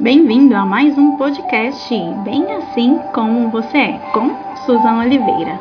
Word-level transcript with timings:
Bem-vindo 0.00 0.56
a 0.56 0.64
mais 0.64 0.96
um 0.96 1.16
podcast 1.16 1.94
Bem 2.24 2.50
Assim 2.54 2.98
Como 3.14 3.50
Você 3.50 3.76
É, 3.76 3.98
com 4.12 4.56
Suzana 4.64 5.04
Oliveira. 5.04 5.60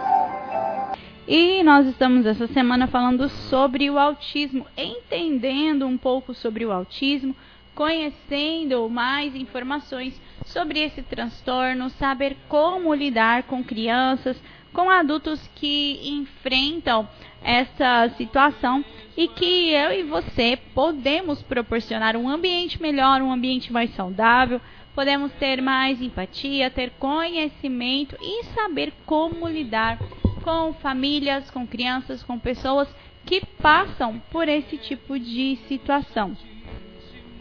E 1.27 1.61
nós 1.63 1.85
estamos 1.85 2.25
essa 2.25 2.47
semana 2.47 2.87
falando 2.87 3.27
sobre 3.27 3.89
o 3.89 3.99
autismo, 3.99 4.65
entendendo 4.75 5.85
um 5.85 5.97
pouco 5.97 6.33
sobre 6.33 6.65
o 6.65 6.71
autismo, 6.71 7.35
conhecendo 7.75 8.89
mais 8.89 9.35
informações 9.35 10.19
sobre 10.45 10.79
esse 10.79 11.01
transtorno, 11.03 11.89
saber 11.91 12.37
como 12.47 12.93
lidar 12.93 13.43
com 13.43 13.63
crianças, 13.63 14.41
com 14.73 14.89
adultos 14.89 15.39
que 15.55 15.99
enfrentam 16.03 17.07
essa 17.43 18.09
situação 18.17 18.83
e 19.17 19.27
que 19.27 19.69
eu 19.71 19.91
e 19.91 20.03
você 20.03 20.57
podemos 20.73 21.41
proporcionar 21.41 22.15
um 22.15 22.29
ambiente 22.29 22.81
melhor, 22.81 23.21
um 23.21 23.31
ambiente 23.31 23.71
mais 23.73 23.93
saudável, 23.95 24.61
podemos 24.95 25.31
ter 25.33 25.61
mais 25.61 26.01
empatia, 26.01 26.69
ter 26.69 26.91
conhecimento 26.91 28.15
e 28.21 28.45
saber 28.45 28.93
como 29.05 29.47
lidar 29.47 29.97
com 30.43 30.73
famílias, 30.73 31.49
com 31.51 31.65
crianças, 31.67 32.23
com 32.23 32.37
pessoas 32.39 32.87
que 33.25 33.45
passam 33.61 34.19
por 34.31 34.47
esse 34.47 34.77
tipo 34.77 35.19
de 35.19 35.57
situação. 35.67 36.35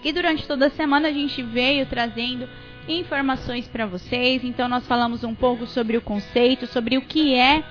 E 0.02 0.12
durante 0.12 0.46
toda 0.46 0.66
a 0.66 0.70
semana 0.70 1.08
a 1.08 1.12
gente 1.12 1.42
veio 1.42 1.86
trazendo 1.86 2.48
informações 2.88 3.66
para 3.68 3.86
vocês. 3.86 4.44
Então 4.44 4.68
nós 4.68 4.86
falamos 4.86 5.24
um 5.24 5.34
pouco 5.34 5.66
sobre 5.66 5.96
o 5.96 6.02
conceito, 6.02 6.66
sobre 6.66 6.96
o 6.96 7.02
que 7.02 7.34
é 7.34 7.62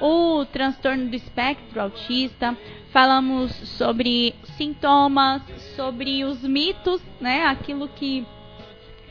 o 0.00 0.44
transtorno 0.46 1.08
do 1.08 1.16
espectro 1.16 1.80
autista, 1.80 2.56
falamos 2.90 3.52
sobre 3.52 4.34
sintomas, 4.56 5.42
sobre 5.76 6.24
os 6.24 6.42
mitos, 6.42 7.00
né? 7.20 7.44
Aquilo 7.46 7.88
que 7.88 8.26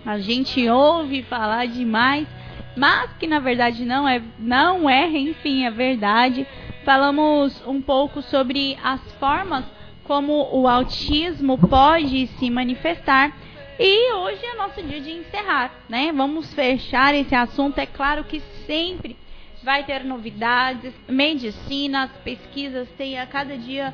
a 0.05 0.19
gente 0.19 0.67
ouve 0.69 1.23
falar 1.23 1.65
demais, 1.67 2.27
mas 2.75 3.11
que 3.13 3.27
na 3.27 3.39
verdade 3.39 3.85
não 3.85 4.07
é, 4.07 4.21
não 4.37 4.89
é, 4.89 5.07
enfim, 5.07 5.65
é 5.65 5.71
verdade. 5.71 6.45
Falamos 6.83 7.65
um 7.65 7.81
pouco 7.81 8.21
sobre 8.21 8.77
as 8.83 9.01
formas 9.13 9.65
como 10.03 10.49
o 10.51 10.67
autismo 10.67 11.57
pode 11.57 12.27
se 12.27 12.49
manifestar. 12.49 13.33
E 13.79 14.13
hoje 14.13 14.45
é 14.45 14.55
nosso 14.55 14.83
dia 14.83 15.01
de 15.01 15.11
encerrar, 15.11 15.71
né? 15.89 16.11
Vamos 16.11 16.53
fechar 16.53 17.15
esse 17.15 17.33
assunto. 17.33 17.79
É 17.79 17.87
claro 17.87 18.23
que 18.23 18.39
sempre 18.67 19.17
vai 19.63 19.83
ter 19.83 20.03
novidades, 20.03 20.93
medicina, 21.07 22.03
as 22.03 22.11
pesquisas 22.23 22.87
têm 22.97 23.17
a 23.17 23.25
cada 23.25 23.57
dia 23.57 23.93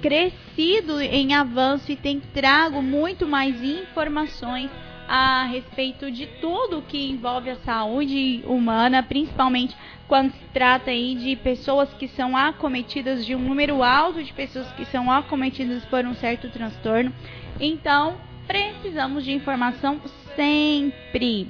crescido 0.00 1.00
em 1.00 1.34
avanço 1.34 1.92
e 1.92 1.96
tem 1.96 2.20
trago 2.20 2.80
muito 2.80 3.26
mais 3.26 3.62
informações 3.62 4.70
a 5.06 5.44
respeito 5.44 6.10
de 6.10 6.26
tudo 6.40 6.82
que 6.82 7.10
envolve 7.10 7.50
a 7.50 7.56
saúde 7.56 8.42
humana, 8.46 9.02
principalmente 9.02 9.76
quando 10.08 10.32
se 10.32 10.44
trata 10.54 10.90
aí 10.90 11.14
de 11.16 11.36
pessoas 11.36 11.92
que 11.94 12.08
são 12.08 12.36
acometidas 12.36 13.26
de 13.26 13.34
um 13.34 13.40
número 13.40 13.82
alto 13.82 14.22
de 14.22 14.32
pessoas 14.32 14.70
que 14.72 14.84
são 14.86 15.10
acometidas 15.10 15.84
por 15.84 16.04
um 16.06 16.14
certo 16.14 16.48
transtorno. 16.48 17.12
Então, 17.60 18.16
precisamos 18.46 19.24
de 19.24 19.32
informação 19.32 20.00
sempre. 20.34 21.48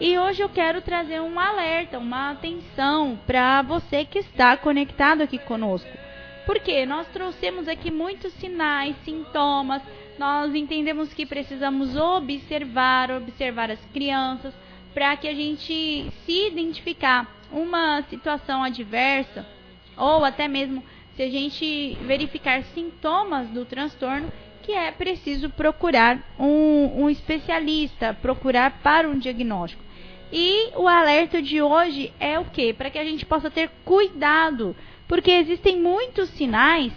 E 0.00 0.18
hoje 0.18 0.42
eu 0.42 0.48
quero 0.48 0.82
trazer 0.82 1.20
um 1.20 1.38
alerta, 1.38 1.98
uma 1.98 2.32
atenção 2.32 3.18
para 3.26 3.62
você 3.62 4.04
que 4.04 4.18
está 4.18 4.56
conectado 4.56 5.22
aqui 5.22 5.38
conosco. 5.38 5.90
Porque 6.44 6.84
nós 6.84 7.06
trouxemos 7.08 7.68
aqui 7.68 7.90
muitos 7.90 8.32
sinais, 8.34 8.96
sintomas, 9.04 9.82
nós 10.18 10.54
entendemos 10.54 11.12
que 11.14 11.24
precisamos 11.24 11.96
observar, 11.96 13.10
observar 13.10 13.70
as 13.70 13.80
crianças, 13.92 14.52
para 14.92 15.16
que 15.16 15.26
a 15.26 15.34
gente 15.34 16.10
se 16.24 16.46
identificar 16.48 17.26
uma 17.50 18.02
situação 18.02 18.62
adversa, 18.62 19.46
ou 19.96 20.24
até 20.24 20.46
mesmo 20.46 20.84
se 21.16 21.22
a 21.22 21.30
gente 21.30 21.96
verificar 22.02 22.62
sintomas 22.74 23.48
do 23.48 23.64
transtorno, 23.64 24.30
que 24.64 24.72
é 24.72 24.90
preciso 24.90 25.50
procurar 25.50 26.18
um, 26.38 27.04
um 27.04 27.10
especialista, 27.10 28.14
procurar 28.14 28.80
para 28.82 29.08
um 29.08 29.18
diagnóstico. 29.18 29.84
E 30.32 30.70
o 30.74 30.88
alerta 30.88 31.40
de 31.40 31.60
hoje 31.60 32.12
é 32.18 32.38
o 32.38 32.46
que? 32.46 32.72
Para 32.72 32.88
que 32.88 32.98
a 32.98 33.04
gente 33.04 33.26
possa 33.26 33.50
ter 33.50 33.70
cuidado, 33.84 34.74
porque 35.06 35.30
existem 35.30 35.80
muitos 35.80 36.30
sinais 36.30 36.92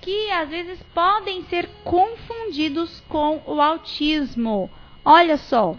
que 0.00 0.30
às 0.30 0.48
vezes 0.48 0.80
podem 0.94 1.42
ser 1.46 1.68
confundidos 1.82 3.00
com 3.08 3.42
o 3.44 3.60
autismo. 3.60 4.70
Olha 5.04 5.36
só, 5.36 5.76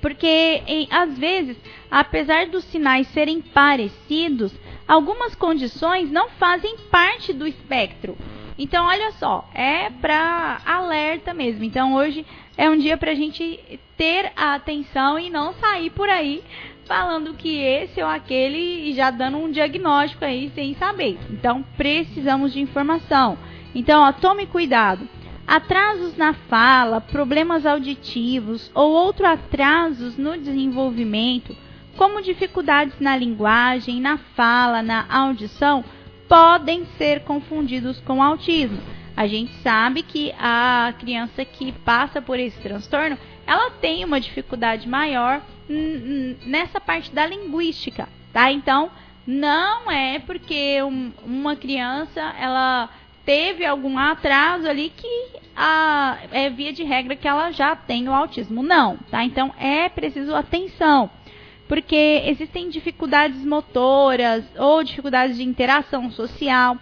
porque 0.00 0.62
em, 0.68 0.86
às 0.88 1.18
vezes, 1.18 1.56
apesar 1.90 2.46
dos 2.46 2.62
sinais 2.66 3.08
serem 3.08 3.40
parecidos, 3.40 4.52
algumas 4.86 5.34
condições 5.34 6.12
não 6.12 6.30
fazem 6.30 6.76
parte 6.90 7.32
do 7.32 7.44
espectro. 7.44 8.16
Então, 8.58 8.86
olha 8.86 9.12
só, 9.12 9.48
é 9.52 9.90
para 9.90 10.60
alerta 10.64 11.34
mesmo. 11.34 11.64
Então, 11.64 11.94
hoje 11.94 12.24
é 12.56 12.70
um 12.70 12.78
dia 12.78 12.96
para 12.96 13.10
a 13.10 13.14
gente 13.14 13.80
ter 13.96 14.32
a 14.36 14.54
atenção 14.54 15.18
e 15.18 15.28
não 15.28 15.52
sair 15.54 15.90
por 15.90 16.08
aí 16.08 16.42
falando 16.86 17.34
que 17.34 17.56
esse 17.56 18.02
ou 18.02 18.08
aquele 18.08 18.90
e 18.90 18.94
já 18.94 19.10
dando 19.10 19.38
um 19.38 19.50
diagnóstico 19.50 20.24
aí 20.24 20.50
sem 20.54 20.74
saber. 20.74 21.18
Então, 21.30 21.64
precisamos 21.76 22.52
de 22.52 22.60
informação. 22.60 23.38
Então, 23.74 24.02
ó, 24.02 24.12
tome 24.12 24.46
cuidado. 24.46 25.08
Atrasos 25.46 26.16
na 26.16 26.32
fala, 26.32 27.00
problemas 27.00 27.66
auditivos 27.66 28.70
ou 28.74 28.92
outros 28.92 29.28
atrasos 29.28 30.16
no 30.16 30.38
desenvolvimento, 30.38 31.54
como 31.96 32.22
dificuldades 32.22 32.98
na 32.98 33.16
linguagem, 33.16 34.00
na 34.00 34.16
fala, 34.16 34.82
na 34.82 35.04
audição, 35.08 35.84
podem 36.28 36.86
ser 36.98 37.20
confundidos 37.20 38.00
com 38.00 38.22
autismo. 38.22 38.80
A 39.16 39.26
gente 39.26 39.52
sabe 39.62 40.02
que 40.02 40.34
a 40.38 40.92
criança 40.98 41.44
que 41.44 41.72
passa 41.72 42.20
por 42.20 42.38
esse 42.38 42.58
transtorno, 42.60 43.16
ela 43.46 43.70
tem 43.70 44.04
uma 44.04 44.20
dificuldade 44.20 44.88
maior 44.88 45.40
nessa 46.44 46.80
parte 46.80 47.14
da 47.14 47.26
linguística, 47.26 48.08
tá? 48.32 48.50
Então, 48.50 48.90
não 49.26 49.90
é 49.90 50.18
porque 50.18 50.82
um, 50.82 51.12
uma 51.24 51.56
criança 51.56 52.20
ela 52.38 52.90
teve 53.24 53.64
algum 53.64 53.96
atraso 53.96 54.68
ali 54.68 54.92
que 54.94 55.26
a, 55.56 56.18
é 56.32 56.50
via 56.50 56.72
de 56.72 56.82
regra 56.82 57.16
que 57.16 57.28
ela 57.28 57.50
já 57.50 57.74
tem 57.76 58.08
o 58.08 58.12
autismo. 58.12 58.62
Não, 58.62 58.98
tá? 59.10 59.24
Então 59.24 59.54
é 59.58 59.88
preciso 59.88 60.34
atenção 60.34 61.08
porque 61.68 62.22
existem 62.26 62.68
dificuldades 62.68 63.44
motoras 63.44 64.44
ou 64.58 64.82
dificuldades 64.82 65.36
de 65.36 65.42
interação 65.42 66.10
social, 66.10 66.76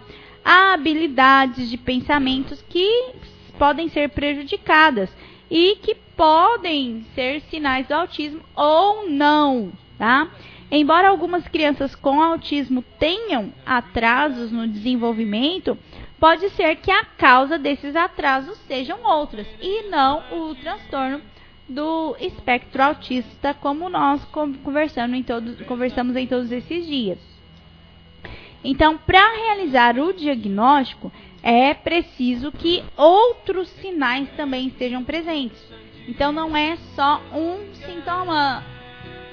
habilidades 0.45 1.71
de 1.71 1.77
pensamentos 1.77 2.63
que 2.69 3.13
podem 3.59 3.89
ser 3.89 4.11
prejudicadas 4.11 5.11
e 5.51 5.77
que 5.77 5.95
podem 6.17 7.05
ser 7.15 7.41
sinais 7.43 7.87
do 7.87 7.95
autismo 7.95 8.41
ou 8.57 9.09
não, 9.09 9.73
tá? 9.99 10.29
Embora 10.71 11.09
algumas 11.09 11.47
crianças 11.49 11.95
com 11.95 12.23
autismo 12.23 12.83
tenham 12.99 13.53
atrasos 13.67 14.51
no 14.51 14.67
desenvolvimento, 14.67 15.77
pode 16.19 16.49
ser 16.51 16.77
que 16.77 16.91
a 16.91 17.05
causa 17.05 17.59
desses 17.59 17.95
atrasos 17.95 18.57
sejam 18.67 19.05
outras 19.05 19.47
e 19.61 19.91
não 19.91 20.23
o 20.33 20.55
transtorno 20.55 21.21
do 21.69 22.17
espectro 22.21 22.83
autista, 22.83 23.55
como 23.55 23.89
nós 23.89 24.25
conversando 24.63 25.15
em 25.15 25.23
todos, 25.23 25.61
conversamos 25.63 26.17
em 26.17 26.27
todos 26.27 26.51
esses 26.51 26.87
dias. 26.87 27.19
Então, 28.65 28.97
para 28.97 29.37
realizar 29.37 29.99
o 29.99 30.13
diagnóstico, 30.13 31.11
é 31.43 31.75
preciso 31.75 32.53
que 32.53 32.83
outros 32.97 33.69
sinais 33.69 34.29
também 34.37 34.69
estejam 34.69 35.03
presentes. 35.03 35.61
Então, 36.07 36.31
não 36.31 36.57
é 36.57 36.77
só 36.95 37.21
um 37.35 37.75
sintoma, 37.75 38.63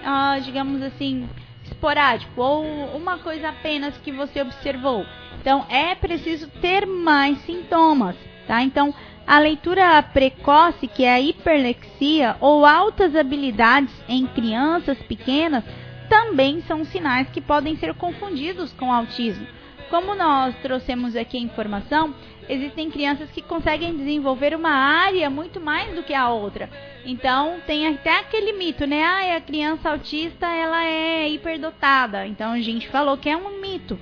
ah, 0.03 0.39
digamos 0.43 0.81
assim, 0.81 1.29
esporádico 1.63 2.41
ou 2.41 2.63
uma 2.95 3.19
coisa 3.19 3.49
apenas 3.49 3.97
que 3.99 4.11
você 4.11 4.41
observou. 4.41 5.05
Então, 5.39 5.65
é 5.69 5.93
preciso 5.95 6.47
ter 6.61 6.85
mais 6.85 7.37
sintomas, 7.39 8.15
tá? 8.47 8.61
Então, 8.63 8.93
a 9.29 9.37
leitura 9.37 10.01
precoce, 10.01 10.87
que 10.87 11.03
é 11.03 11.13
a 11.13 11.21
hiperlexia, 11.21 12.35
ou 12.39 12.65
altas 12.65 13.15
habilidades 13.15 13.93
em 14.07 14.25
crianças 14.25 14.97
pequenas, 15.03 15.63
também 16.09 16.63
são 16.63 16.83
sinais 16.83 17.29
que 17.29 17.39
podem 17.39 17.75
ser 17.75 17.93
confundidos 17.93 18.73
com 18.73 18.91
autismo. 18.91 19.45
Como 19.87 20.15
nós 20.15 20.55
trouxemos 20.63 21.15
aqui 21.15 21.37
a 21.37 21.41
informação, 21.41 22.15
existem 22.49 22.89
crianças 22.89 23.29
que 23.29 23.43
conseguem 23.43 23.95
desenvolver 23.95 24.55
uma 24.55 24.71
área 24.71 25.29
muito 25.29 25.61
mais 25.61 25.93
do 25.93 26.01
que 26.01 26.15
a 26.15 26.27
outra. 26.29 26.67
Então, 27.05 27.59
tem 27.67 27.87
até 27.87 28.17
aquele 28.17 28.53
mito, 28.53 28.87
né? 28.87 29.03
Ah, 29.03 29.37
a 29.37 29.41
criança 29.41 29.91
autista, 29.91 30.47
ela 30.47 30.83
é 30.85 31.29
hiperdotada. 31.29 32.25
Então, 32.25 32.53
a 32.53 32.61
gente 32.61 32.89
falou 32.89 33.15
que 33.15 33.29
é 33.29 33.37
um 33.37 33.61
mito. 33.61 33.99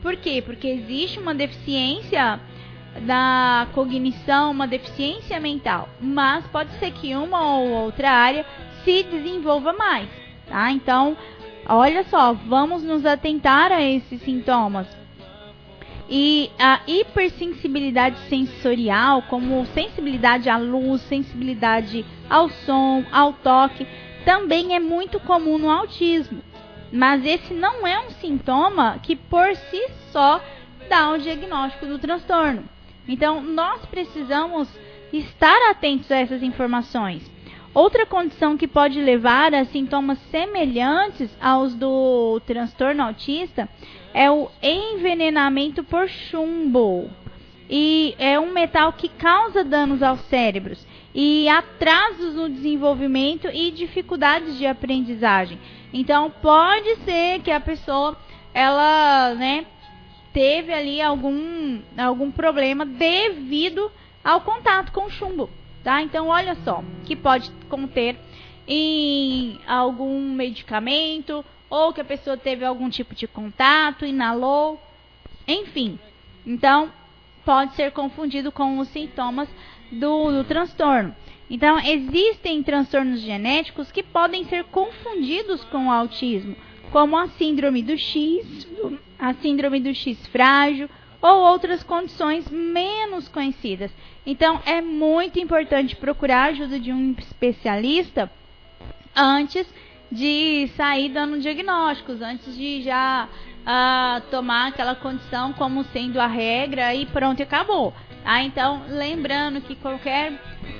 Por 0.00 0.14
quê? 0.14 0.40
Porque 0.40 0.68
existe 0.68 1.18
uma 1.18 1.34
deficiência 1.34 2.38
da 3.06 3.68
cognição, 3.74 4.50
uma 4.50 4.66
deficiência 4.66 5.38
mental, 5.38 5.88
mas 6.00 6.46
pode 6.48 6.70
ser 6.78 6.92
que 6.92 7.14
uma 7.14 7.56
ou 7.56 7.68
outra 7.70 8.10
área 8.10 8.44
se 8.84 9.02
desenvolva 9.04 9.72
mais, 9.72 10.08
tá? 10.46 10.70
Então, 10.72 11.16
olha 11.68 12.04
só, 12.04 12.32
vamos 12.32 12.82
nos 12.82 13.04
atentar 13.04 13.70
a 13.70 13.82
esses 13.82 14.20
sintomas. 14.22 14.86
E 16.10 16.50
a 16.58 16.80
hipersensibilidade 16.86 18.18
sensorial, 18.30 19.22
como 19.22 19.66
sensibilidade 19.66 20.48
à 20.48 20.56
luz, 20.56 21.02
sensibilidade 21.02 22.04
ao 22.30 22.48
som, 22.48 23.04
ao 23.12 23.34
toque, 23.34 23.86
também 24.24 24.74
é 24.74 24.80
muito 24.80 25.20
comum 25.20 25.58
no 25.58 25.70
autismo. 25.70 26.42
Mas 26.90 27.24
esse 27.26 27.52
não 27.52 27.86
é 27.86 27.98
um 28.00 28.10
sintoma 28.12 28.98
que 29.02 29.14
por 29.14 29.54
si 29.54 29.90
só 30.10 30.40
dá 30.88 31.10
o 31.10 31.18
diagnóstico 31.18 31.84
do 31.84 31.98
transtorno. 31.98 32.64
Então, 33.08 33.42
nós 33.42 33.84
precisamos 33.86 34.68
estar 35.12 35.70
atentos 35.70 36.10
a 36.12 36.16
essas 36.16 36.42
informações. 36.42 37.28
Outra 37.74 38.06
condição 38.06 38.56
que 38.56 38.66
pode 38.66 39.00
levar 39.00 39.54
a 39.54 39.64
sintomas 39.64 40.18
semelhantes 40.30 41.30
aos 41.40 41.74
do 41.74 42.40
transtorno 42.46 43.02
autista 43.02 43.68
é 44.12 44.30
o 44.30 44.50
envenenamento 44.62 45.82
por 45.84 46.08
chumbo. 46.08 47.10
E 47.70 48.14
é 48.18 48.40
um 48.40 48.50
metal 48.50 48.92
que 48.94 49.08
causa 49.08 49.62
danos 49.62 50.02
aos 50.02 50.20
cérebros 50.22 50.86
e 51.14 51.48
atrasos 51.48 52.34
no 52.34 52.48
desenvolvimento 52.48 53.48
e 53.52 53.70
dificuldades 53.70 54.56
de 54.56 54.66
aprendizagem. 54.66 55.58
Então 55.92 56.30
pode 56.30 56.96
ser 57.04 57.40
que 57.40 57.50
a 57.50 57.60
pessoa 57.60 58.16
ela, 58.54 59.34
né, 59.34 59.66
teve 60.32 60.72
ali 60.72 61.00
algum 61.00 61.80
algum 61.96 62.30
problema 62.30 62.84
devido 62.84 63.90
ao 64.22 64.40
contato 64.40 64.92
com 64.92 65.06
o 65.06 65.10
chumbo, 65.10 65.48
tá? 65.82 66.02
Então 66.02 66.28
olha 66.28 66.56
só, 66.64 66.82
que 67.04 67.16
pode 67.16 67.50
conter 67.68 68.16
em 68.66 69.58
algum 69.66 70.32
medicamento 70.32 71.44
ou 71.70 71.92
que 71.92 72.00
a 72.00 72.04
pessoa 72.04 72.36
teve 72.36 72.64
algum 72.64 72.88
tipo 72.88 73.14
de 73.14 73.26
contato, 73.26 74.04
inalou, 74.04 74.80
enfim. 75.46 75.98
Então, 76.46 76.92
pode 77.44 77.74
ser 77.74 77.92
confundido 77.92 78.50
com 78.52 78.78
os 78.78 78.88
sintomas 78.88 79.48
do, 79.90 80.30
do 80.30 80.44
transtorno. 80.44 81.14
Então, 81.50 81.78
existem 81.78 82.62
transtornos 82.62 83.20
genéticos 83.20 83.90
que 83.90 84.02
podem 84.02 84.44
ser 84.44 84.64
confundidos 84.64 85.64
com 85.64 85.86
o 85.86 85.90
autismo, 85.90 86.54
como 86.90 87.16
a 87.16 87.28
síndrome 87.28 87.82
do 87.82 87.96
X, 87.96 88.66
a 89.18 89.34
síndrome 89.34 89.80
do 89.80 89.94
X 89.94 90.26
frágil 90.28 90.88
ou 91.20 91.40
outras 91.40 91.82
condições 91.82 92.48
menos 92.50 93.28
conhecidas. 93.28 93.90
Então, 94.24 94.60
é 94.64 94.80
muito 94.80 95.38
importante 95.40 95.96
procurar 95.96 96.44
a 96.44 96.50
ajuda 96.50 96.78
de 96.78 96.92
um 96.92 97.14
especialista 97.18 98.30
antes 99.14 99.66
de 100.10 100.70
sair 100.76 101.10
dando 101.10 101.40
diagnósticos, 101.40 102.22
antes 102.22 102.56
de 102.56 102.82
já 102.82 103.28
uh, 103.28 104.20
tomar 104.30 104.68
aquela 104.68 104.94
condição 104.94 105.52
como 105.52 105.84
sendo 105.84 106.20
a 106.20 106.26
regra 106.26 106.94
e 106.94 107.04
pronto, 107.06 107.42
acabou. 107.42 107.92
Ah, 108.24 108.42
então, 108.42 108.82
lembrando 108.88 109.60
que 109.60 109.74
qualquer 109.74 110.32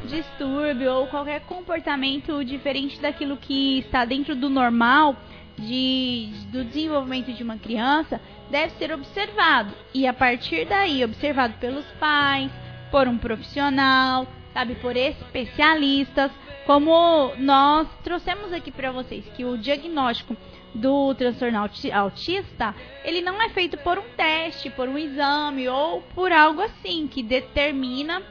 distúrbio 0.06 0.92
ou 0.92 1.06
qualquer 1.06 1.40
comportamento 1.40 2.44
diferente 2.44 3.00
daquilo 3.00 3.36
que 3.36 3.80
está 3.80 4.04
dentro 4.04 4.34
do 4.34 4.48
normal 4.48 5.16
de, 5.60 6.30
do 6.50 6.64
desenvolvimento 6.64 7.32
de 7.32 7.42
uma 7.42 7.58
criança 7.58 8.20
deve 8.50 8.72
ser 8.74 8.92
observado. 8.92 9.74
E 9.92 10.06
a 10.06 10.12
partir 10.12 10.66
daí, 10.66 11.04
observado 11.04 11.54
pelos 11.54 11.84
pais, 12.00 12.50
por 12.90 13.06
um 13.06 13.18
profissional, 13.18 14.26
sabe, 14.52 14.74
por 14.76 14.96
especialistas, 14.96 16.30
como 16.66 17.32
nós 17.38 17.88
trouxemos 18.04 18.52
aqui 18.52 18.70
para 18.70 18.92
vocês 18.92 19.24
que 19.36 19.44
o 19.44 19.56
diagnóstico 19.56 20.36
do 20.74 21.14
transtorno 21.14 21.58
autista, 21.94 22.74
ele 23.04 23.20
não 23.20 23.40
é 23.40 23.48
feito 23.48 23.78
por 23.78 23.98
um 23.98 24.08
teste, 24.16 24.70
por 24.70 24.88
um 24.88 24.98
exame 24.98 25.68
ou 25.68 26.02
por 26.14 26.30
algo 26.30 26.60
assim 26.60 27.08
que 27.08 27.22
determina 27.22 28.22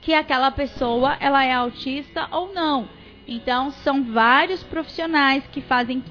que 0.00 0.12
aquela 0.12 0.50
pessoa 0.50 1.16
ela 1.18 1.42
é 1.44 1.52
autista 1.52 2.28
ou 2.30 2.52
não. 2.52 2.86
Então 3.26 3.70
são 3.70 4.04
vários 4.04 4.62
profissionais 4.62 5.44
que 5.50 5.60
fazem 5.60 6.04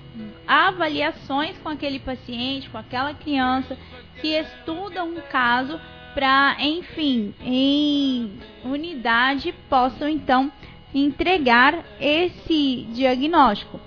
avaliações 0.47 1.57
com 1.59 1.69
aquele 1.69 1.99
paciente, 1.99 2.69
com 2.69 2.77
aquela 2.77 3.13
criança, 3.13 3.77
que 4.19 4.27
estudam 4.27 5.09
um 5.09 5.21
caso 5.21 5.79
para, 6.13 6.55
enfim, 6.59 7.33
em 7.43 8.39
unidade 8.63 9.53
possam 9.69 10.07
então 10.07 10.51
entregar 10.93 11.83
esse 11.99 12.87
diagnóstico. 12.93 13.79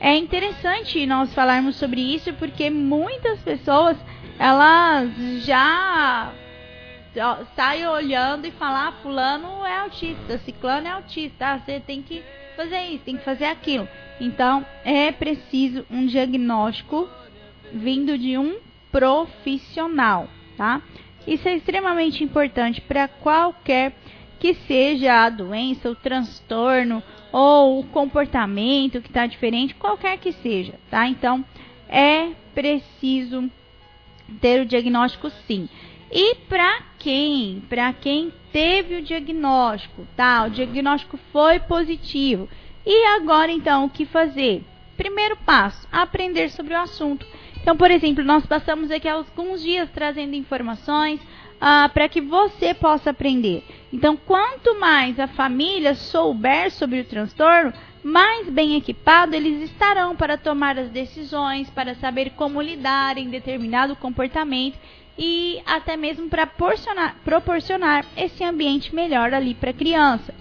É 0.00 0.16
interessante 0.16 1.06
nós 1.06 1.32
falarmos 1.32 1.76
sobre 1.76 2.00
isso 2.00 2.32
porque 2.34 2.68
muitas 2.68 3.40
pessoas 3.40 3.96
elas 4.38 5.10
já 5.44 6.32
saem 7.54 7.86
olhando 7.86 8.46
e 8.46 8.50
falam, 8.52 8.88
ah, 8.88 8.92
fulano 9.02 9.64
é 9.64 9.80
autista, 9.80 10.38
ciclano 10.38 10.86
é 10.86 10.90
autista, 10.90 11.46
ah, 11.46 11.58
você 11.58 11.80
tem 11.80 12.02
que 12.02 12.22
fazer 12.56 12.80
isso, 12.86 13.04
tem 13.04 13.16
que 13.16 13.24
fazer 13.24 13.46
aquilo. 13.46 13.88
Então, 14.20 14.64
é 14.84 15.10
preciso 15.12 15.84
um 15.90 16.06
diagnóstico 16.06 17.08
vindo 17.72 18.16
de 18.16 18.38
um 18.38 18.58
profissional, 18.92 20.28
tá? 20.56 20.80
Isso 21.26 21.48
é 21.48 21.56
extremamente 21.56 22.22
importante 22.22 22.80
para 22.80 23.08
qualquer 23.08 23.92
que 24.38 24.54
seja 24.54 25.24
a 25.24 25.30
doença, 25.30 25.90
o 25.90 25.96
transtorno 25.96 27.02
ou 27.32 27.80
o 27.80 27.84
comportamento 27.84 29.00
que 29.00 29.08
está 29.08 29.26
diferente, 29.26 29.74
qualquer 29.74 30.18
que 30.18 30.32
seja, 30.32 30.74
tá? 30.90 31.08
Então 31.08 31.44
é 31.88 32.30
preciso 32.54 33.50
ter 34.40 34.60
o 34.60 34.66
diagnóstico 34.66 35.30
sim. 35.46 35.68
E 36.14 36.36
para 36.48 36.80
quem? 36.96 37.60
Para 37.68 37.92
quem 37.92 38.32
teve 38.52 38.94
o 38.94 39.02
diagnóstico, 39.02 40.06
tá? 40.16 40.44
O 40.44 40.50
diagnóstico 40.50 41.18
foi 41.32 41.58
positivo. 41.58 42.48
E 42.86 43.06
agora 43.16 43.50
então 43.50 43.84
o 43.84 43.90
que 43.90 44.06
fazer? 44.06 44.62
Primeiro 44.96 45.36
passo: 45.38 45.88
aprender 45.90 46.50
sobre 46.50 46.72
o 46.72 46.80
assunto. 46.80 47.26
Então, 47.60 47.76
por 47.76 47.90
exemplo, 47.90 48.22
nós 48.22 48.46
passamos 48.46 48.92
aqui 48.92 49.08
alguns 49.08 49.60
dias 49.60 49.90
trazendo 49.90 50.36
informações 50.36 51.18
ah, 51.60 51.90
para 51.92 52.08
que 52.08 52.20
você 52.20 52.72
possa 52.74 53.10
aprender. 53.10 53.64
Então, 53.92 54.16
quanto 54.16 54.78
mais 54.78 55.18
a 55.18 55.26
família 55.26 55.94
souber 55.94 56.70
sobre 56.70 57.00
o 57.00 57.04
transtorno, 57.04 57.72
mais 58.04 58.48
bem 58.50 58.76
equipado 58.76 59.34
eles 59.34 59.62
estarão 59.62 60.14
para 60.14 60.36
tomar 60.36 60.78
as 60.78 60.90
decisões, 60.90 61.70
para 61.70 61.94
saber 61.94 62.30
como 62.36 62.60
lidar 62.60 63.16
em 63.18 63.30
determinado 63.30 63.96
comportamento 63.96 64.78
e 65.18 65.62
até 65.64 65.96
mesmo 65.96 66.28
para 66.28 66.46
proporcionar, 66.46 68.04
esse 68.16 68.42
ambiente 68.42 68.94
melhor 68.94 69.32
ali 69.32 69.54
para 69.54 69.70
a 69.70 69.74
criança. 69.74 70.34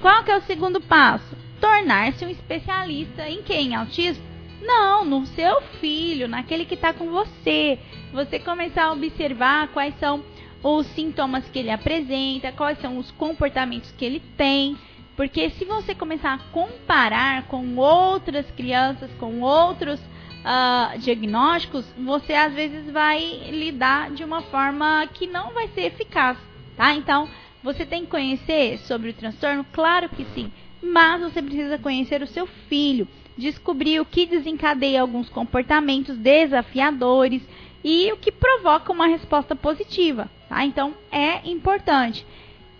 Qual 0.00 0.24
que 0.24 0.30
é 0.30 0.36
o 0.36 0.42
segundo 0.42 0.80
passo? 0.80 1.36
Tornar-se 1.60 2.24
um 2.24 2.30
especialista 2.30 3.28
em 3.28 3.42
quem? 3.42 3.74
Autismo? 3.74 4.24
Não, 4.62 5.04
no 5.04 5.26
seu 5.26 5.60
filho, 5.80 6.28
naquele 6.28 6.64
que 6.64 6.74
está 6.74 6.92
com 6.92 7.10
você. 7.10 7.78
Você 8.12 8.38
começar 8.38 8.84
a 8.84 8.92
observar 8.92 9.68
quais 9.68 9.94
são 9.98 10.22
os 10.62 10.86
sintomas 10.88 11.48
que 11.48 11.58
ele 11.58 11.70
apresenta, 11.70 12.52
quais 12.52 12.78
são 12.80 12.98
os 12.98 13.10
comportamentos 13.12 13.90
que 13.92 14.04
ele 14.04 14.20
tem. 14.36 14.76
Porque 15.16 15.50
se 15.50 15.64
você 15.64 15.94
começar 15.94 16.34
a 16.34 16.52
comparar 16.52 17.44
com 17.44 17.76
outras 17.76 18.50
crianças, 18.52 19.10
com 19.18 19.40
outros 19.40 20.00
uh, 20.40 20.98
diagnósticos, 20.98 21.84
você 21.98 22.34
às 22.34 22.52
vezes 22.52 22.90
vai 22.90 23.20
lidar 23.50 24.10
de 24.10 24.24
uma 24.24 24.42
forma 24.42 25.06
que 25.14 25.26
não 25.26 25.52
vai 25.52 25.68
ser 25.68 25.82
eficaz, 25.82 26.36
tá? 26.76 26.94
Então, 26.94 27.28
você 27.62 27.84
tem 27.84 28.04
que 28.04 28.10
conhecer 28.10 28.78
sobre 28.80 29.10
o 29.10 29.14
transtorno? 29.14 29.64
Claro 29.72 30.08
que 30.08 30.24
sim, 30.34 30.50
mas 30.82 31.20
você 31.20 31.42
precisa 31.42 31.78
conhecer 31.78 32.22
o 32.22 32.26
seu 32.26 32.46
filho, 32.46 33.06
descobrir 33.36 34.00
o 34.00 34.04
que 34.04 34.26
desencadeia 34.26 35.00
alguns 35.00 35.28
comportamentos 35.28 36.16
desafiadores 36.16 37.42
e 37.84 38.12
o 38.12 38.16
que 38.16 38.32
provoca 38.32 38.92
uma 38.92 39.06
resposta 39.06 39.54
positiva, 39.54 40.30
tá? 40.48 40.64
Então 40.64 40.94
é 41.10 41.48
importante 41.48 42.26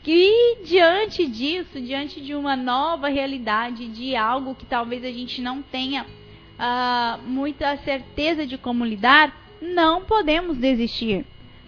que 0.02 0.59
diante 0.64 1.26
disso, 1.26 1.81
diante 1.81 2.21
de 2.23 2.35
uma 2.35 2.57
nova 2.57 3.09
realidade, 3.09 3.87
de 3.88 4.17
algo 4.17 4.55
que 4.55 4.64
talvez 4.64 5.05
a 5.05 5.11
gente 5.11 5.43
não 5.43 5.61
tenha 5.61 6.07
uh, 6.61 7.21
muita 7.23 7.76
certeza 7.79 8.47
de 8.47 8.59
como 8.59 8.85
lidar, 8.85 9.35
não 9.61 10.05
podemos 10.05 10.59
desistir. 10.59 11.25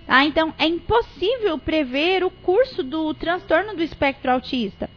Tá? 0.06 0.24
Então 0.24 0.52
é 0.58 0.66
impossível 0.66 1.58
prever 1.58 2.22
o 2.22 2.30
curso 2.30 2.82
do 2.82 3.14
transtorno 3.14 3.74
do 3.74 3.82
espectro 3.82 4.30
autista. 4.30 4.90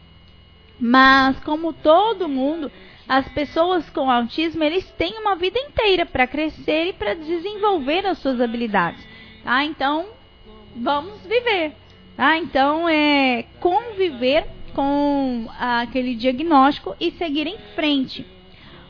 Mas 0.77 1.39
como 1.39 1.71
todo 1.71 2.27
mundo, 2.27 2.69
as 3.07 3.27
pessoas 3.29 3.89
com 3.89 4.11
autismo, 4.11 4.63
eles 4.63 4.89
têm 4.97 5.17
uma 5.19 5.35
vida 5.35 5.57
inteira 5.57 6.05
para 6.05 6.27
crescer 6.27 6.87
e 6.87 6.93
para 6.93 7.13
desenvolver 7.13 8.05
as 8.05 8.17
suas 8.17 8.41
habilidades, 8.41 9.01
tá? 9.41 9.63
Então, 9.63 10.07
vamos 10.75 11.21
viver. 11.21 11.73
Tá? 12.17 12.37
Então, 12.37 12.89
é 12.89 13.45
conviver 13.59 14.45
com 14.73 15.47
aquele 15.57 16.15
diagnóstico 16.15 16.95
e 16.99 17.11
seguir 17.11 17.47
em 17.47 17.57
frente. 17.73 18.25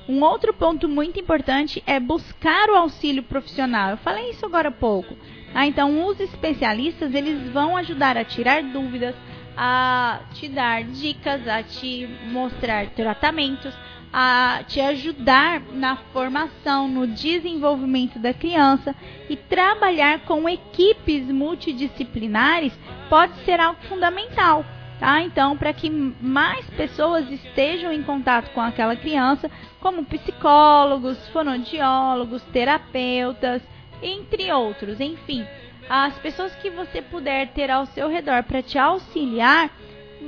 Um 0.07 0.21
outro 0.21 0.53
ponto 0.53 0.87
muito 0.87 1.19
importante 1.19 1.81
é 1.85 1.99
buscar 1.99 2.69
o 2.69 2.75
auxílio 2.75 3.23
profissional. 3.23 3.91
Eu 3.91 3.97
falei 3.97 4.29
isso 4.29 4.45
agora 4.45 4.69
há 4.69 4.71
pouco. 4.71 5.15
Ah, 5.53 5.65
então, 5.65 6.05
os 6.05 6.19
especialistas 6.19 7.13
eles 7.13 7.49
vão 7.51 7.75
ajudar 7.77 8.17
a 8.17 8.25
tirar 8.25 8.61
dúvidas, 8.61 9.15
a 9.57 10.19
te 10.33 10.47
dar 10.47 10.83
dicas, 10.83 11.47
a 11.47 11.63
te 11.63 12.07
mostrar 12.27 12.87
tratamentos, 12.89 13.73
a 14.13 14.63
te 14.67 14.79
ajudar 14.79 15.61
na 15.71 15.95
formação, 16.13 16.87
no 16.87 17.07
desenvolvimento 17.07 18.19
da 18.19 18.33
criança 18.33 18.95
e 19.29 19.35
trabalhar 19.35 20.19
com 20.21 20.47
equipes 20.47 21.25
multidisciplinares 21.27 22.71
pode 23.09 23.33
ser 23.43 23.59
algo 23.59 23.81
fundamental. 23.89 24.63
Tá? 24.99 25.21
Então, 25.21 25.57
para 25.57 25.73
que 25.73 25.89
mais 25.89 26.65
pessoas 26.69 27.29
estejam 27.29 27.91
em 27.91 28.01
contato 28.01 28.51
com 28.51 28.61
aquela 28.61 28.95
criança, 28.95 29.51
como 29.85 30.03
psicólogos, 30.03 31.15
fonodiólogos, 31.27 32.41
terapeutas, 32.51 33.61
entre 34.01 34.51
outros, 34.51 34.99
enfim, 34.99 35.45
as 35.87 36.17
pessoas 36.17 36.55
que 36.55 36.71
você 36.71 37.03
puder 37.03 37.49
ter 37.49 37.69
ao 37.69 37.85
seu 37.85 38.09
redor 38.09 38.41
para 38.41 38.63
te 38.63 38.79
auxiliar, 38.79 39.69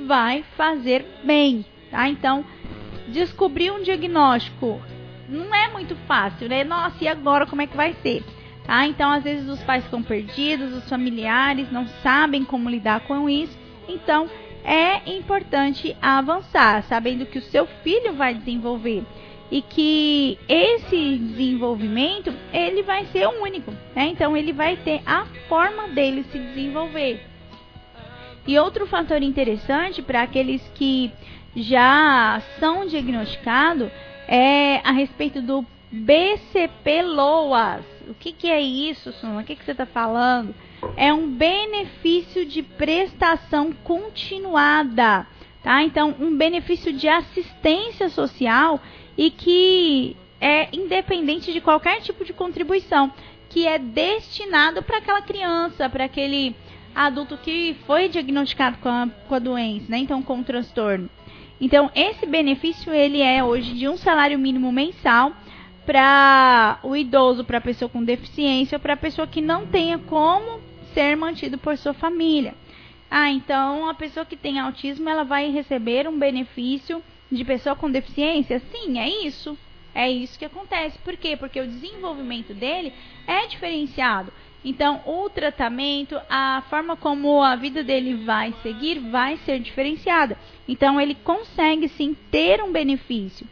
vai 0.05 0.45
fazer 0.55 1.03
bem, 1.23 1.65
tá? 1.89 2.07
Então, 2.07 2.45
descobrir 3.07 3.71
um 3.71 3.81
diagnóstico 3.81 4.79
não 5.27 5.55
é 5.55 5.67
muito 5.69 5.95
fácil, 6.07 6.47
né? 6.47 6.63
Nossa, 6.63 7.03
e 7.03 7.07
agora 7.07 7.47
como 7.47 7.63
é 7.63 7.65
que 7.65 7.75
vai 7.75 7.95
ser? 8.03 8.23
Tá? 8.63 8.85
Então, 8.85 9.09
às 9.09 9.23
vezes 9.23 9.49
os 9.49 9.63
pais 9.63 9.83
ficam 9.85 10.03
perdidos, 10.03 10.71
os 10.71 10.87
familiares 10.87 11.71
não 11.71 11.87
sabem 12.03 12.45
como 12.45 12.69
lidar 12.69 12.99
com 13.07 13.27
isso. 13.27 13.57
Então, 13.87 14.29
é 14.63 15.09
importante 15.09 15.97
avançar, 15.99 16.83
sabendo 16.83 17.25
que 17.25 17.39
o 17.39 17.43
seu 17.43 17.65
filho 17.65 18.13
vai 18.13 18.35
desenvolver 18.35 19.03
e 19.49 19.61
que 19.61 20.37
esse 20.47 21.17
desenvolvimento 21.17 22.33
ele 22.51 22.83
vai 22.83 23.05
ser 23.05 23.27
único, 23.27 23.71
né? 23.95 24.07
Então 24.07 24.35
ele 24.35 24.51
vai 24.51 24.75
ter 24.77 25.01
a 25.05 25.25
forma 25.47 25.87
dele 25.89 26.25
se 26.31 26.37
desenvolver. 26.37 27.21
E 28.45 28.57
outro 28.59 28.85
fator 28.87 29.21
interessante 29.21 30.01
para 30.01 30.21
aqueles 30.21 30.61
que 30.75 31.11
já 31.55 32.41
são 32.59 32.85
diagnosticados 32.85 33.89
é 34.27 34.81
a 34.83 34.91
respeito 34.91 35.41
do 35.41 35.65
BCP-LOAS. 35.91 37.83
O 38.07 38.13
que, 38.13 38.31
que 38.31 38.49
é 38.49 38.61
isso, 38.61 39.11
Suma? 39.13 39.41
O 39.41 39.43
que, 39.43 39.55
que 39.55 39.63
você 39.65 39.71
está 39.71 39.85
falando? 39.85 40.53
É 40.95 41.13
um 41.13 41.29
benefício 41.29 42.45
de 42.45 42.61
prestação 42.61 43.73
continuada, 43.83 45.27
tá? 45.63 45.83
Então, 45.83 46.15
um 46.19 46.37
benefício 46.37 46.93
de 46.93 47.07
assistência 47.07 48.09
social 48.09 48.79
e 49.17 49.31
que 49.31 50.15
é 50.39 50.69
independente 50.71 51.51
de 51.51 51.59
qualquer 51.59 52.01
tipo 52.01 52.23
de 52.23 52.33
contribuição, 52.33 53.11
que 53.49 53.65
é 53.65 53.79
destinado 53.79 54.83
para 54.83 54.97
aquela 54.97 55.21
criança, 55.21 55.89
para 55.89 56.05
aquele 56.05 56.55
adulto 56.93 57.37
que 57.37 57.75
foi 57.85 58.07
diagnosticado 58.09 58.77
com 58.77 58.89
a, 58.89 59.09
com 59.27 59.35
a 59.35 59.39
doença, 59.39 59.85
né? 59.89 59.97
Então, 59.97 60.21
com 60.21 60.39
o 60.39 60.43
transtorno. 60.43 61.09
Então, 61.59 61.89
esse 61.95 62.25
benefício 62.25 62.93
ele 62.93 63.21
é 63.21 63.43
hoje 63.43 63.73
de 63.73 63.87
um 63.87 63.97
salário 63.97 64.37
mínimo 64.37 64.71
mensal 64.71 65.31
para 65.85 66.79
o 66.83 66.95
idoso, 66.95 67.43
para 67.43 67.57
a 67.59 67.61
pessoa 67.61 67.89
com 67.89 68.03
deficiência, 68.03 68.77
para 68.77 68.93
a 68.93 68.97
pessoa 68.97 69.25
que 69.25 69.41
não 69.41 69.65
tenha 69.65 69.97
como 69.97 70.59
ser 70.93 71.15
mantido 71.15 71.57
por 71.57 71.77
sua 71.77 71.93
família. 71.93 72.53
Ah, 73.09 73.31
então 73.31 73.89
a 73.89 73.93
pessoa 73.93 74.25
que 74.25 74.35
tem 74.35 74.59
autismo 74.59 75.07
ela 75.07 75.23
vai 75.23 75.49
receber 75.49 76.07
um 76.07 76.19
benefício 76.19 77.01
de 77.31 77.43
pessoa 77.45 77.75
com 77.75 77.89
deficiência? 77.89 78.61
Sim, 78.71 78.99
é 78.99 79.09
isso. 79.09 79.57
É 79.93 80.09
isso 80.09 80.37
que 80.37 80.45
acontece. 80.45 80.97
Por 80.99 81.17
quê? 81.17 81.35
Porque 81.35 81.59
o 81.59 81.67
desenvolvimento 81.67 82.53
dele 82.53 82.93
é 83.25 83.47
diferenciado. 83.47 84.31
Então, 84.63 85.01
o 85.05 85.29
tratamento, 85.29 86.19
a 86.29 86.63
forma 86.69 86.95
como 86.95 87.41
a 87.41 87.55
vida 87.55 87.83
dele 87.83 88.13
vai 88.15 88.53
seguir, 88.61 88.99
vai 88.99 89.37
ser 89.37 89.59
diferenciada. 89.59 90.37
Então, 90.67 90.99
ele 90.99 91.15
consegue 91.15 91.87
sim 91.87 92.15
ter 92.29 92.61
um 92.61 92.71
benefício. 92.71 93.47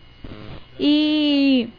E 0.79 1.70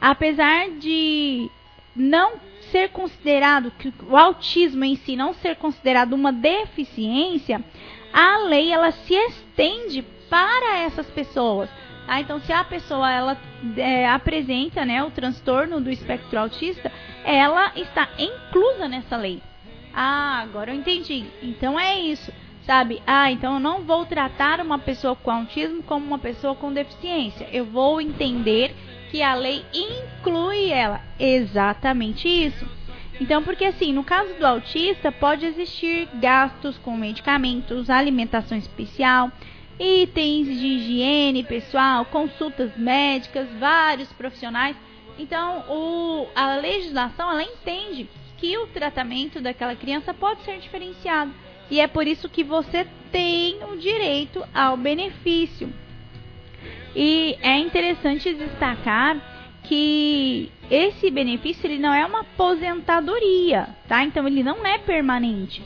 apesar 0.00 0.70
de 0.70 1.50
não 1.94 2.34
ser 2.70 2.90
considerado, 2.90 3.70
que 3.72 3.92
o 4.08 4.16
autismo 4.16 4.84
em 4.84 4.96
si 4.96 5.16
não 5.16 5.34
ser 5.34 5.56
considerado 5.56 6.12
uma 6.12 6.32
deficiência, 6.32 7.62
a 8.12 8.38
lei 8.38 8.72
ela 8.72 8.90
se 8.92 9.14
estende 9.14 10.02
para 10.32 10.78
essas 10.78 11.06
pessoas. 11.08 11.68
Tá? 12.06 12.18
Então, 12.18 12.40
se 12.40 12.50
a 12.50 12.64
pessoa 12.64 13.12
ela 13.12 13.36
é, 13.76 14.08
apresenta 14.08 14.82
né, 14.82 15.04
o 15.04 15.10
transtorno 15.10 15.78
do 15.78 15.90
espectro 15.90 16.38
autista, 16.38 16.90
ela 17.22 17.70
está 17.76 18.08
inclusa 18.18 18.88
nessa 18.88 19.14
lei. 19.14 19.42
Ah, 19.92 20.40
agora 20.40 20.72
eu 20.72 20.78
entendi. 20.78 21.26
Então 21.42 21.78
é 21.78 22.00
isso, 22.00 22.32
sabe? 22.64 23.02
Ah, 23.06 23.30
então 23.30 23.54
eu 23.54 23.60
não 23.60 23.82
vou 23.82 24.06
tratar 24.06 24.58
uma 24.60 24.78
pessoa 24.78 25.14
com 25.14 25.30
autismo 25.30 25.82
como 25.82 26.06
uma 26.06 26.18
pessoa 26.18 26.54
com 26.54 26.72
deficiência. 26.72 27.46
Eu 27.52 27.66
vou 27.66 28.00
entender 28.00 28.74
que 29.10 29.22
a 29.22 29.34
lei 29.34 29.62
inclui 29.74 30.70
ela. 30.70 31.02
Exatamente 31.20 32.26
isso. 32.26 32.66
Então, 33.20 33.42
porque 33.42 33.66
assim, 33.66 33.92
no 33.92 34.02
caso 34.02 34.32
do 34.34 34.46
autista, 34.46 35.12
pode 35.12 35.44
existir 35.44 36.08
gastos 36.14 36.78
com 36.78 36.96
medicamentos, 36.96 37.90
alimentação 37.90 38.56
especial, 38.56 39.30
itens 39.78 40.46
de 40.46 40.66
higiene 40.66 41.44
pessoal, 41.44 42.04
consultas 42.04 42.76
médicas, 42.76 43.48
vários 43.58 44.12
profissionais. 44.12 44.76
Então, 45.18 45.64
o, 45.68 46.26
a 46.34 46.56
legislação 46.56 47.30
ela 47.30 47.42
entende 47.42 48.08
que 48.38 48.56
o 48.58 48.66
tratamento 48.68 49.40
daquela 49.40 49.76
criança 49.76 50.12
pode 50.12 50.42
ser 50.42 50.58
diferenciado. 50.58 51.32
E 51.70 51.80
é 51.80 51.86
por 51.86 52.06
isso 52.06 52.28
que 52.28 52.42
você 52.42 52.86
tem 53.10 53.58
o 53.64 53.76
direito 53.76 54.44
ao 54.54 54.76
benefício. 54.76 55.72
E 56.94 57.38
é 57.40 57.58
interessante 57.58 58.34
destacar 58.34 59.60
que 59.64 60.50
esse 60.70 61.10
benefício 61.10 61.66
ele 61.66 61.78
não 61.78 61.94
é 61.94 62.04
uma 62.04 62.20
aposentadoria, 62.20 63.68
tá? 63.88 64.02
Então 64.04 64.26
ele 64.26 64.42
não 64.42 64.66
é 64.66 64.78
permanente 64.78 65.62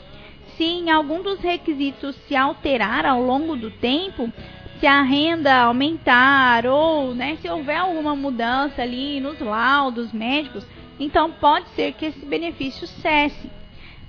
se 0.57 0.63
em 0.63 0.89
algum 0.89 1.21
dos 1.21 1.39
requisitos 1.39 2.15
se 2.27 2.35
alterar 2.35 3.05
ao 3.05 3.21
longo 3.21 3.55
do 3.55 3.69
tempo, 3.69 4.31
se 4.79 4.87
a 4.87 5.01
renda 5.01 5.55
aumentar 5.61 6.65
ou 6.65 7.13
né, 7.13 7.37
se 7.41 7.47
houver 7.49 7.77
alguma 7.77 8.15
mudança 8.15 8.81
ali 8.81 9.19
nos 9.19 9.39
laudos 9.39 10.11
médicos, 10.11 10.65
então 10.99 11.31
pode 11.31 11.69
ser 11.69 11.93
que 11.93 12.07
esse 12.07 12.25
benefício 12.25 12.87
cesse. 12.87 13.49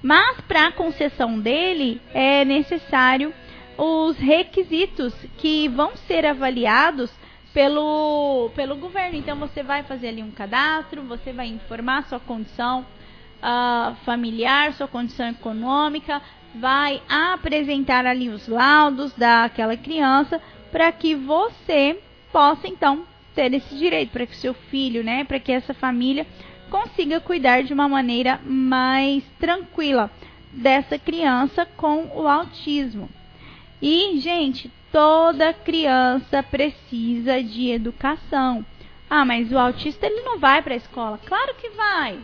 Mas 0.03 0.41
para 0.43 0.69
a 0.69 0.73
concessão 0.73 1.39
dele 1.39 2.01
é 2.15 2.45
necessário 2.45 3.33
os 3.77 4.17
requisitos 4.17 5.15
que 5.37 5.69
vão 5.69 5.97
ser 5.97 6.25
avaliados 6.27 7.11
pelo, 7.53 8.51
pelo 8.55 8.77
governo. 8.77 9.17
Então 9.17 9.37
você 9.37 9.63
vai 9.63 9.83
fazer 9.83 10.09
ali 10.09 10.23
um 10.23 10.31
cadastro, 10.31 11.03
você 11.03 11.33
vai 11.33 11.47
informar 11.47 12.05
sua 12.05 12.21
condição 12.21 12.87
uh, 13.39 13.95
familiar, 14.05 14.73
sua 14.75 14.89
condição 14.89 15.29
econômica, 15.29 16.21
vai 16.61 17.03
apresentar 17.09 18.07
ali 18.07 18.29
os 18.29 18.49
laudos 18.49 19.13
daquela 19.15 19.77
criança 19.77 20.41
para 20.71 20.91
que 20.93 21.15
você 21.15 21.99
possa 22.33 22.67
então 22.67 23.05
ter 23.35 23.53
esse 23.55 23.75
direito, 23.77 24.11
para 24.11 24.27
que 24.27 24.37
seu 24.37 24.53
filho, 24.53 25.03
né, 25.05 25.25
para 25.25 25.39
que 25.39 25.53
essa 25.53 25.73
família 25.73 26.27
consiga 26.69 27.21
cuidar 27.21 27.63
de 27.63 27.73
uma 27.73 27.89
maneira 27.89 28.41
mais 28.45 29.23
tranquila 29.39 30.11
dessa 30.53 30.99
criança 30.99 31.67
com 31.77 32.11
o 32.15 32.27
autismo. 32.27 33.09
E, 33.81 34.19
gente, 34.19 34.71
toda 34.93 35.53
criança 35.53 36.43
precisa 36.43 37.43
de 37.43 37.71
educação. 37.71 38.65
Ah, 39.09 39.25
mas 39.25 39.51
o 39.53 39.59
autista 39.59 40.07
ele 40.07 40.23
não 40.23 40.39
vai 40.39 40.61
para 40.61 40.75
a 40.75 40.77
escola. 40.77 41.19
Claro 41.25 41.55
que 41.55 41.71
vai. 41.71 42.19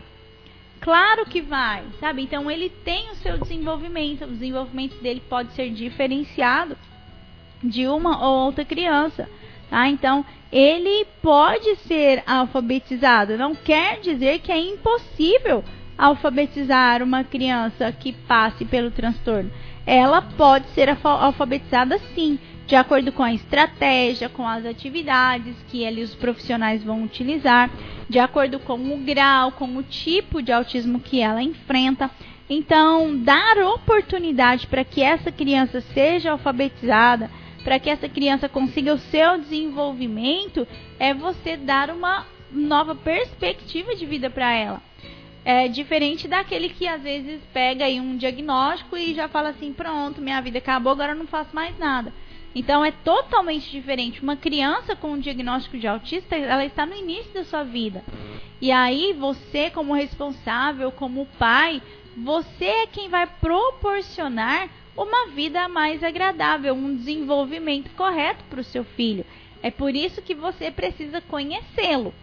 Claro 0.81 1.25
que 1.25 1.41
vai, 1.41 1.83
sabe? 1.99 2.21
Então 2.21 2.49
ele 2.49 2.69
tem 2.69 3.09
o 3.09 3.15
seu 3.15 3.37
desenvolvimento, 3.37 4.25
o 4.25 4.31
desenvolvimento 4.31 4.95
dele 5.01 5.21
pode 5.27 5.51
ser 5.53 5.71
diferenciado 5.71 6.77
de 7.63 7.87
uma 7.87 8.23
ou 8.23 8.45
outra 8.45 8.63
criança, 8.63 9.27
tá? 9.69 9.87
Então 9.87 10.25
ele 10.51 11.05
pode 11.21 11.75
ser 11.77 12.23
alfabetizado, 12.27 13.37
não 13.37 13.55
quer 13.55 13.99
dizer 13.99 14.39
que 14.39 14.51
é 14.51 14.59
impossível 14.59 15.63
alfabetizar 15.97 17.01
uma 17.01 17.23
criança 17.23 17.91
que 17.91 18.11
passe 18.11 18.65
pelo 18.65 18.91
transtorno. 18.91 19.51
Ela 19.85 20.21
pode 20.21 20.67
ser 20.69 20.89
alfabetizada 21.03 21.99
sim, 22.13 22.39
de 22.65 22.75
acordo 22.75 23.11
com 23.11 23.21
a 23.21 23.33
estratégia, 23.33 24.27
com 24.27 24.47
as 24.47 24.65
atividades 24.65 25.55
que 25.69 25.83
ele, 25.83 26.01
os 26.01 26.15
profissionais 26.15 26.83
vão 26.83 27.03
utilizar, 27.03 27.69
de 28.09 28.17
acordo 28.17 28.59
com 28.59 28.75
o 28.75 28.97
grau, 28.97 29.51
com 29.51 29.77
o 29.77 29.83
tipo 29.83 30.41
de 30.41 30.51
autismo 30.51 30.99
que 30.99 31.21
ela 31.21 31.43
enfrenta. 31.43 32.09
Então, 32.49 33.17
dar 33.23 33.57
oportunidade 33.57 34.67
para 34.67 34.83
que 34.83 35.01
essa 35.01 35.31
criança 35.31 35.81
seja 35.81 36.31
alfabetizada, 36.31 37.29
para 37.63 37.79
que 37.79 37.89
essa 37.89 38.07
criança 38.07 38.47
consiga 38.47 38.93
o 38.93 38.99
seu 38.99 39.39
desenvolvimento, 39.39 40.67
é 40.99 41.13
você 41.13 41.57
dar 41.57 41.89
uma 41.89 42.25
nova 42.51 42.95
perspectiva 42.95 43.95
de 43.95 44.05
vida 44.05 44.29
para 44.29 44.53
ela. 44.53 44.81
É 45.45 45.67
diferente 45.67 46.27
daquele 46.27 46.69
que 46.69 46.87
às 46.87 47.03
vezes 47.03 47.39
pega 47.53 47.85
aí 47.85 48.01
um 48.01 48.17
diagnóstico 48.17 48.97
e 48.97 49.13
já 49.13 49.27
fala 49.27 49.49
assim: 49.49 49.71
pronto, 49.71 50.19
minha 50.19 50.41
vida 50.41 50.57
acabou, 50.57 50.91
agora 50.91 51.11
eu 51.11 51.17
não 51.17 51.27
faço 51.27 51.55
mais 51.55 51.77
nada. 51.77 52.11
Então 52.55 52.83
é 52.83 52.91
totalmente 52.91 53.69
diferente. 53.69 54.23
Uma 54.23 54.35
criança 54.35 54.95
com 54.95 55.11
um 55.11 55.19
diagnóstico 55.19 55.77
de 55.77 55.85
autista, 55.87 56.35
ela 56.35 56.65
está 56.65 56.83
no 56.83 56.95
início 56.95 57.31
da 57.31 57.43
sua 57.43 57.63
vida. 57.63 58.03
E 58.59 58.71
aí 58.71 59.13
você, 59.13 59.69
como 59.69 59.93
responsável, 59.93 60.91
como 60.91 61.27
pai, 61.37 61.79
você 62.17 62.65
é 62.65 62.87
quem 62.87 63.07
vai 63.07 63.27
proporcionar 63.27 64.67
uma 64.97 65.27
vida 65.27 65.67
mais 65.67 66.01
agradável, 66.01 66.73
um 66.73 66.95
desenvolvimento 66.95 67.91
correto 67.91 68.43
para 68.45 68.61
o 68.61 68.63
seu 68.63 68.83
filho. 68.83 69.25
É 69.61 69.69
por 69.69 69.93
isso 69.93 70.21
que 70.21 70.33
você 70.33 70.71
precisa 70.71 71.21
conhecê-lo. 71.21 72.13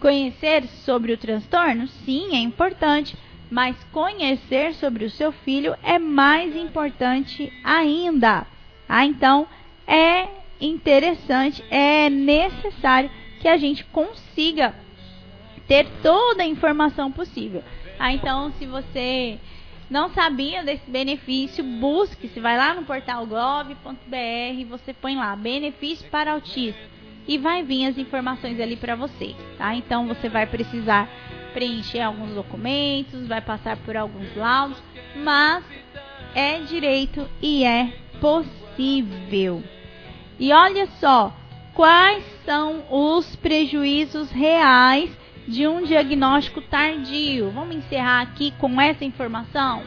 Conhecer 0.00 0.66
sobre 0.84 1.12
o 1.12 1.16
transtorno, 1.16 1.88
sim, 1.88 2.36
é 2.36 2.38
importante, 2.38 3.16
mas 3.50 3.76
conhecer 3.92 4.74
sobre 4.74 5.04
o 5.04 5.10
seu 5.10 5.32
filho 5.32 5.74
é 5.82 5.98
mais 5.98 6.54
importante 6.54 7.52
ainda. 7.64 8.46
Ah, 8.88 9.06
então, 9.06 9.46
é 9.86 10.28
interessante, 10.60 11.64
é 11.70 12.10
necessário 12.10 13.10
que 13.40 13.48
a 13.48 13.56
gente 13.56 13.84
consiga 13.84 14.74
ter 15.66 15.86
toda 16.02 16.42
a 16.42 16.46
informação 16.46 17.10
possível. 17.10 17.64
Ah, 17.98 18.12
então, 18.12 18.52
se 18.58 18.66
você 18.66 19.38
não 19.88 20.10
sabia 20.10 20.62
desse 20.62 20.90
benefício, 20.90 21.64
busque, 21.64 22.28
se 22.28 22.38
vai 22.38 22.56
lá 22.56 22.74
no 22.74 22.84
portal 22.84 23.26
gov.br, 23.26 24.68
você 24.68 24.92
põe 24.92 25.16
lá 25.16 25.34
benefício 25.34 26.08
para 26.10 26.32
autistas 26.32 26.95
e 27.26 27.38
vai 27.38 27.62
vir 27.62 27.86
as 27.86 27.98
informações 27.98 28.60
ali 28.60 28.76
para 28.76 28.94
você, 28.94 29.34
tá? 29.58 29.74
Então 29.74 30.06
você 30.06 30.28
vai 30.28 30.46
precisar 30.46 31.08
preencher 31.52 32.00
alguns 32.00 32.34
documentos, 32.34 33.26
vai 33.26 33.40
passar 33.40 33.76
por 33.78 33.96
alguns 33.96 34.34
laudos, 34.36 34.80
mas 35.16 35.64
é 36.34 36.58
direito 36.60 37.28
e 37.40 37.64
é 37.64 37.92
possível. 38.20 39.62
E 40.38 40.52
olha 40.52 40.86
só, 41.00 41.34
quais 41.74 42.22
são 42.44 42.84
os 42.90 43.34
prejuízos 43.36 44.30
reais 44.30 45.10
de 45.48 45.66
um 45.66 45.82
diagnóstico 45.82 46.60
tardio? 46.60 47.50
Vamos 47.50 47.76
encerrar 47.76 48.20
aqui 48.20 48.52
com 48.58 48.80
essa 48.80 49.04
informação? 49.04 49.82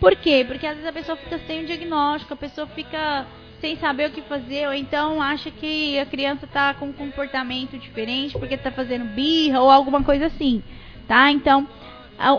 Por 0.00 0.16
quê? 0.16 0.44
Porque 0.48 0.66
às 0.66 0.76
vezes 0.76 0.88
a 0.88 0.92
pessoa 0.92 1.16
fica 1.18 1.38
sem 1.46 1.62
o 1.62 1.66
diagnóstico, 1.66 2.32
a 2.32 2.36
pessoa 2.36 2.66
fica 2.68 3.26
sem 3.60 3.76
saber 3.76 4.08
o 4.08 4.12
que 4.12 4.22
fazer, 4.22 4.66
ou 4.66 4.74
então 4.74 5.20
acha 5.20 5.50
que 5.50 5.98
a 5.98 6.06
criança 6.06 6.46
está 6.46 6.72
com 6.74 6.86
um 6.86 6.92
comportamento 6.92 7.78
diferente 7.78 8.38
porque 8.38 8.54
está 8.54 8.70
fazendo 8.70 9.04
birra 9.14 9.60
ou 9.60 9.70
alguma 9.70 10.02
coisa 10.02 10.26
assim, 10.26 10.62
tá? 11.06 11.30
Então, 11.30 11.68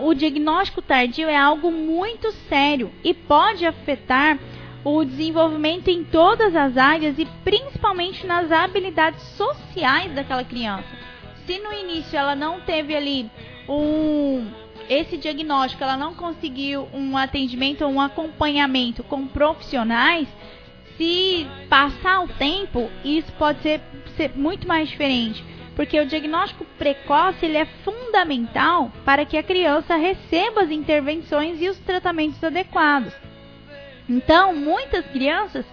o 0.02 0.14
diagnóstico 0.14 0.82
tardio 0.82 1.28
é 1.28 1.36
algo 1.36 1.70
muito 1.70 2.30
sério 2.48 2.92
e 3.04 3.14
pode 3.14 3.64
afetar 3.64 4.38
o 4.84 5.04
desenvolvimento 5.04 5.88
em 5.88 6.02
todas 6.02 6.56
as 6.56 6.76
áreas 6.76 7.16
e 7.18 7.24
principalmente 7.44 8.26
nas 8.26 8.50
habilidades 8.50 9.22
sociais 9.36 10.12
daquela 10.12 10.42
criança. 10.42 10.88
Se 11.46 11.58
no 11.60 11.72
início 11.72 12.16
ela 12.18 12.34
não 12.34 12.60
teve 12.60 12.94
ali 12.94 13.30
um 13.68 14.50
esse 14.88 15.16
diagnóstico, 15.16 15.82
ela 15.84 15.96
não 15.96 16.14
conseguiu 16.14 16.88
um 16.92 17.16
atendimento 17.16 17.84
ou 17.84 17.92
um 17.92 18.00
acompanhamento 18.00 19.04
com 19.04 19.26
profissionais, 19.26 20.26
se 20.96 21.46
passar 21.68 22.24
o 22.24 22.28
tempo, 22.28 22.90
isso 23.04 23.30
pode 23.32 23.60
ser, 23.60 23.80
ser 24.16 24.32
muito 24.36 24.66
mais 24.66 24.88
diferente. 24.88 25.44
Porque 25.74 25.98
o 25.98 26.06
diagnóstico 26.06 26.66
precoce 26.78 27.46
ele 27.46 27.56
é 27.56 27.64
fundamental 27.64 28.92
para 29.04 29.24
que 29.24 29.38
a 29.38 29.42
criança 29.42 29.96
receba 29.96 30.62
as 30.62 30.70
intervenções 30.70 31.60
e 31.62 31.68
os 31.68 31.78
tratamentos 31.78 32.42
adequados. 32.44 33.12
Então, 34.08 34.54
muitas 34.54 35.06
crianças 35.06 35.64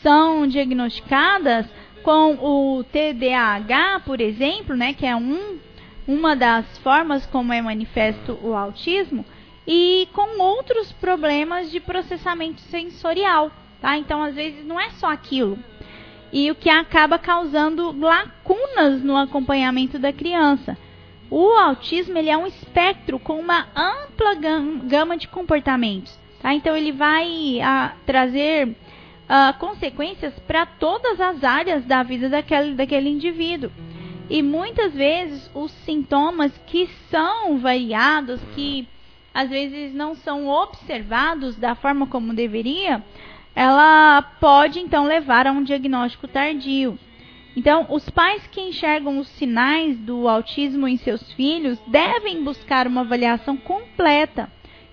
são 0.00 0.46
diagnosticadas 0.46 1.66
com 2.02 2.34
o 2.34 2.84
TDAH, 2.84 4.02
por 4.04 4.20
exemplo, 4.20 4.76
né, 4.76 4.94
que 4.94 5.04
é 5.04 5.16
um, 5.16 5.58
uma 6.06 6.36
das 6.36 6.78
formas 6.78 7.26
como 7.26 7.52
é 7.52 7.60
manifesto 7.60 8.38
o 8.42 8.54
autismo, 8.54 9.24
e 9.66 10.08
com 10.12 10.40
outros 10.40 10.92
problemas 10.92 11.70
de 11.70 11.80
processamento 11.80 12.60
sensorial, 12.62 13.50
tá? 13.80 13.96
Então, 13.96 14.22
às 14.22 14.34
vezes 14.34 14.64
não 14.64 14.80
é 14.80 14.90
só 14.90 15.10
aquilo. 15.10 15.58
E 16.32 16.50
o 16.50 16.54
que 16.54 16.68
acaba 16.68 17.18
causando 17.18 17.98
lacunas 17.98 19.02
no 19.02 19.16
acompanhamento 19.16 19.98
da 19.98 20.12
criança. 20.12 20.76
O 21.30 21.52
autismo 21.52 22.16
ele 22.16 22.30
é 22.30 22.36
um 22.36 22.46
espectro 22.46 23.18
com 23.18 23.38
uma 23.38 23.66
ampla 23.74 24.34
gama 24.84 25.16
de 25.16 25.28
comportamentos. 25.28 26.18
Tá? 26.40 26.54
Então 26.54 26.76
ele 26.76 26.92
vai 26.92 27.60
a, 27.60 27.86
ah, 27.86 27.92
trazer 28.06 28.74
a, 29.28 29.48
ah, 29.48 29.52
consequências 29.52 30.32
para 30.46 30.64
todas 30.64 31.20
as 31.20 31.44
áreas 31.44 31.84
da 31.84 32.02
vida 32.02 32.28
daquele, 32.28 32.74
daquele 32.74 33.10
indivíduo. 33.10 33.70
E 34.30 34.42
muitas 34.42 34.92
vezes 34.92 35.50
os 35.54 35.70
sintomas 35.84 36.52
que 36.66 36.86
são 37.10 37.58
variados, 37.58 38.40
que 38.54 38.86
às 39.32 39.48
vezes 39.48 39.94
não 39.94 40.14
são 40.14 40.46
observados 40.46 41.56
da 41.56 41.74
forma 41.74 42.06
como 42.06 42.34
deveria, 42.34 43.02
ela 43.58 44.22
pode 44.22 44.78
então 44.78 45.04
levar 45.04 45.46
a 45.46 45.52
um 45.52 45.62
diagnóstico 45.62 46.28
tardio. 46.28 46.98
Então, 47.56 47.86
os 47.90 48.08
pais 48.08 48.46
que 48.46 48.60
enxergam 48.60 49.18
os 49.18 49.28
sinais 49.28 49.98
do 49.98 50.28
autismo 50.28 50.86
em 50.86 50.96
seus 50.96 51.32
filhos 51.32 51.78
devem 51.88 52.44
buscar 52.44 52.86
uma 52.86 53.00
avaliação 53.00 53.56
completa 53.56 54.48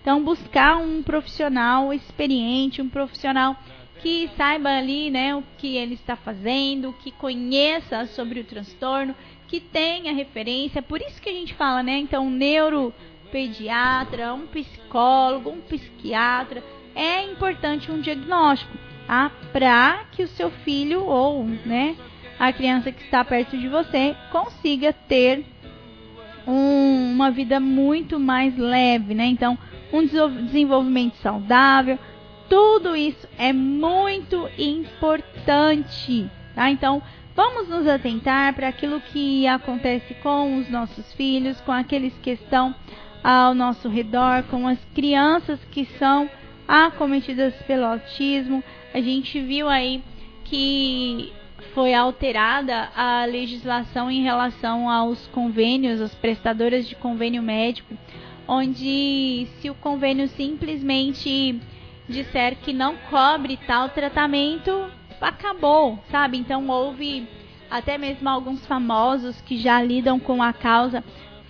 então, 0.05 0.23
buscar 0.23 0.77
um 0.77 1.01
profissional 1.01 1.91
experiente, 1.91 2.79
um 2.79 2.87
profissional 2.87 3.57
que 4.03 4.29
saiba 4.37 4.69
ali, 4.69 5.09
né, 5.09 5.35
o 5.35 5.43
que 5.57 5.77
ele 5.77 5.95
está 5.95 6.15
fazendo, 6.15 6.93
que 7.01 7.09
conheça 7.09 8.05
sobre 8.05 8.39
o 8.39 8.43
transtorno, 8.43 9.15
que 9.47 9.59
tenha 9.59 10.13
referência. 10.13 10.83
Por 10.83 11.01
isso 11.01 11.19
que 11.19 11.27
a 11.27 11.33
gente 11.33 11.55
fala, 11.55 11.81
né, 11.81 11.97
então, 11.97 12.27
um 12.27 12.29
neuropediatra, 12.29 14.31
um 14.35 14.45
psicólogo, 14.45 15.49
um 15.49 15.61
psiquiatra, 15.61 16.63
é 16.95 17.23
importante 17.23 17.91
um 17.91 17.99
diagnóstico, 17.99 18.77
tá? 19.05 19.31
Para 19.51 20.05
que 20.11 20.23
o 20.23 20.27
seu 20.27 20.49
filho 20.49 21.03
ou, 21.03 21.43
né, 21.43 21.95
a 22.39 22.51
criança 22.51 22.91
que 22.91 23.03
está 23.03 23.23
perto 23.23 23.57
de 23.57 23.67
você 23.67 24.15
consiga 24.31 24.93
ter 24.93 25.45
um, 26.47 27.11
uma 27.13 27.31
vida 27.31 27.59
muito 27.59 28.19
mais 28.19 28.57
leve, 28.57 29.13
né? 29.13 29.25
Então, 29.25 29.57
um 29.91 30.05
desenvolvimento 30.45 31.15
saudável, 31.17 31.97
tudo 32.49 32.95
isso 32.95 33.27
é 33.37 33.51
muito 33.51 34.49
importante, 34.57 36.29
tá? 36.53 36.69
Então, 36.69 37.01
vamos 37.35 37.67
nos 37.67 37.87
atentar 37.87 38.53
para 38.53 38.67
aquilo 38.67 39.01
que 39.01 39.47
acontece 39.47 40.13
com 40.15 40.57
os 40.59 40.69
nossos 40.69 41.11
filhos, 41.13 41.59
com 41.61 41.71
aqueles 41.71 42.13
que 42.21 42.31
estão 42.31 42.75
ao 43.23 43.55
nosso 43.55 43.89
redor, 43.89 44.43
com 44.43 44.67
as 44.67 44.77
crianças 44.93 45.59
que 45.71 45.85
são 45.97 46.29
acometidas 46.67 47.53
pelo 47.63 47.85
autismo. 47.85 48.63
A 48.93 49.01
gente 49.01 49.39
viu 49.39 49.67
aí 49.67 50.03
que 50.43 51.33
foi 51.73 51.93
alterada 51.93 52.89
a 52.95 53.25
legislação 53.25 54.09
em 54.09 54.23
relação 54.23 54.89
aos 54.89 55.27
convênios, 55.27 56.01
as 56.01 56.13
prestadoras 56.15 56.87
de 56.87 56.95
convênio 56.95 57.41
médico, 57.41 57.95
onde 58.47 59.47
se 59.59 59.69
o 59.69 59.75
convênio 59.75 60.27
simplesmente 60.29 61.59
disser 62.07 62.57
que 62.57 62.71
não 62.71 62.95
cobre 63.09 63.57
tal 63.65 63.89
tratamento, 63.89 64.89
acabou, 65.19 65.99
sabe? 66.11 66.37
Então 66.37 66.67
houve 66.69 67.27
até 67.69 67.97
mesmo 67.97 68.29
alguns 68.29 68.65
famosos 68.65 69.41
que 69.41 69.57
já 69.57 69.81
lidam 69.81 70.19
com 70.19 70.41
a 70.41 70.53
causa 70.53 71.03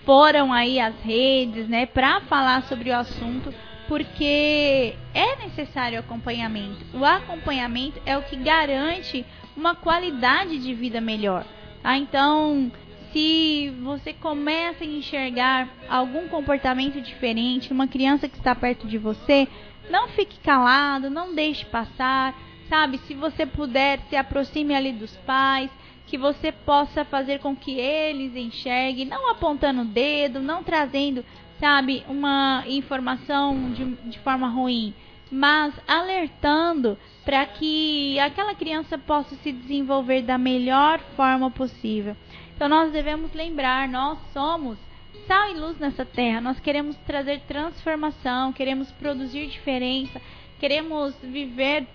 foram 0.06 0.52
aí 0.52 0.78
às 0.78 0.94
redes, 1.02 1.68
né, 1.68 1.84
para 1.84 2.20
falar 2.22 2.62
sobre 2.62 2.90
o 2.90 2.96
assunto, 2.96 3.52
porque 3.88 4.94
é 5.14 5.36
necessário 5.36 5.98
acompanhamento. 5.98 6.84
O 6.94 7.04
acompanhamento 7.04 8.00
é 8.04 8.16
o 8.16 8.22
que 8.22 8.36
garante 8.36 9.24
uma 9.56 9.74
qualidade 9.74 10.58
de 10.58 10.74
vida 10.74 11.00
melhor. 11.00 11.44
Tá? 11.82 11.96
Então, 11.96 12.70
se 13.12 13.72
você 13.82 14.12
começa 14.12 14.84
a 14.84 14.86
enxergar 14.86 15.68
algum 15.88 16.28
comportamento 16.28 17.00
diferente 17.00 17.70
numa 17.70 17.86
criança 17.86 18.28
que 18.28 18.36
está 18.36 18.54
perto 18.54 18.86
de 18.86 18.98
você, 18.98 19.48
não 19.88 20.08
fique 20.08 20.38
calado, 20.40 21.08
não 21.08 21.34
deixe 21.34 21.64
passar, 21.64 22.34
sabe? 22.68 22.98
Se 23.06 23.14
você 23.14 23.46
puder, 23.46 24.00
se 24.10 24.16
aproxime 24.16 24.74
ali 24.74 24.92
dos 24.92 25.16
pais, 25.18 25.70
que 26.06 26.18
você 26.18 26.52
possa 26.52 27.04
fazer 27.04 27.40
com 27.40 27.54
que 27.54 27.78
eles 27.78 28.36
enxerguem, 28.36 29.04
não 29.04 29.30
apontando 29.30 29.82
o 29.82 29.84
dedo, 29.84 30.40
não 30.40 30.62
trazendo 30.62 31.24
sabe, 31.58 32.04
uma 32.08 32.64
informação 32.66 33.72
de, 33.72 33.84
de 34.10 34.18
forma 34.20 34.48
ruim, 34.48 34.94
mas 35.30 35.74
alertando 35.86 36.96
para 37.24 37.44
que 37.46 38.18
aquela 38.20 38.54
criança 38.54 38.96
possa 38.96 39.34
se 39.36 39.52
desenvolver 39.52 40.22
da 40.22 40.38
melhor 40.38 41.00
forma 41.16 41.50
possível. 41.50 42.16
Então 42.54 42.68
nós 42.68 42.92
devemos 42.92 43.32
lembrar, 43.32 43.88
nós 43.88 44.18
somos 44.32 44.78
sal 45.26 45.50
e 45.50 45.54
luz 45.54 45.78
nessa 45.78 46.04
terra. 46.04 46.40
Nós 46.40 46.60
queremos 46.60 46.96
trazer 47.06 47.40
transformação, 47.40 48.52
queremos 48.52 48.90
produzir 48.92 49.48
diferença, 49.48 50.20
queremos 50.58 51.14
viver 51.22 51.86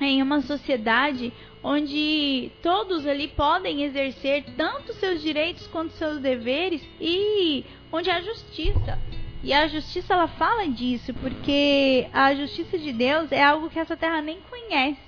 em 0.00 0.22
uma 0.22 0.40
sociedade 0.42 1.32
onde 1.62 2.50
todos 2.62 3.06
ali 3.06 3.28
podem 3.28 3.84
exercer 3.84 4.44
tanto 4.56 4.92
seus 4.94 5.22
direitos 5.22 5.66
quanto 5.68 5.92
seus 5.92 6.18
deveres 6.18 6.82
e 7.00 7.64
onde 7.92 8.10
há 8.10 8.20
justiça. 8.20 8.98
E 9.44 9.52
a 9.52 9.66
justiça 9.66 10.14
ela 10.14 10.28
fala 10.28 10.66
disso, 10.68 11.12
porque 11.14 12.06
a 12.12 12.34
justiça 12.34 12.78
de 12.78 12.92
Deus 12.92 13.32
é 13.32 13.42
algo 13.42 13.68
que 13.70 13.78
essa 13.78 13.96
terra 13.96 14.22
nem 14.22 14.38
conhece. 14.40 15.00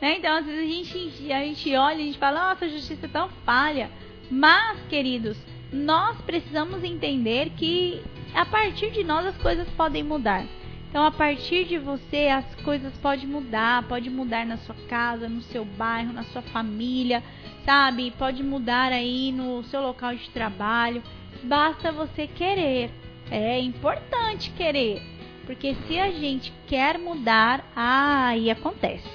Né? 0.00 0.16
Então, 0.18 0.36
às 0.36 0.46
vezes 0.46 0.60
a 0.60 0.72
gente, 0.72 1.32
a 1.32 1.40
gente 1.40 1.74
olha 1.74 1.98
e 1.98 2.02
a 2.02 2.06
gente 2.06 2.18
fala, 2.18 2.48
nossa, 2.48 2.64
a 2.66 2.68
justiça 2.68 3.06
é 3.06 3.08
tão 3.08 3.28
falha. 3.44 3.90
Mas, 4.30 4.78
queridos, 4.88 5.36
nós 5.72 6.20
precisamos 6.22 6.84
entender 6.84 7.50
que 7.50 8.00
a 8.34 8.46
partir 8.46 8.90
de 8.90 9.02
nós 9.02 9.26
as 9.26 9.36
coisas 9.38 9.68
podem 9.70 10.02
mudar. 10.02 10.44
Então, 10.88 11.04
a 11.04 11.10
partir 11.10 11.66
de 11.66 11.78
você, 11.78 12.28
as 12.28 12.54
coisas 12.64 12.96
podem 12.98 13.26
mudar. 13.26 13.86
Pode 13.86 14.08
mudar 14.08 14.46
na 14.46 14.56
sua 14.58 14.74
casa, 14.88 15.28
no 15.28 15.42
seu 15.42 15.64
bairro, 15.64 16.12
na 16.12 16.24
sua 16.24 16.40
família, 16.40 17.22
sabe? 17.64 18.10
Pode 18.12 18.42
mudar 18.42 18.90
aí 18.90 19.30
no 19.30 19.62
seu 19.64 19.82
local 19.82 20.14
de 20.14 20.30
trabalho. 20.30 21.02
Basta 21.42 21.92
você 21.92 22.26
querer. 22.26 22.90
É 23.30 23.60
importante 23.60 24.50
querer. 24.52 25.02
Porque 25.44 25.74
se 25.86 25.98
a 25.98 26.10
gente 26.10 26.52
quer 26.66 26.98
mudar, 26.98 27.64
aí 27.76 28.50
acontece. 28.50 29.08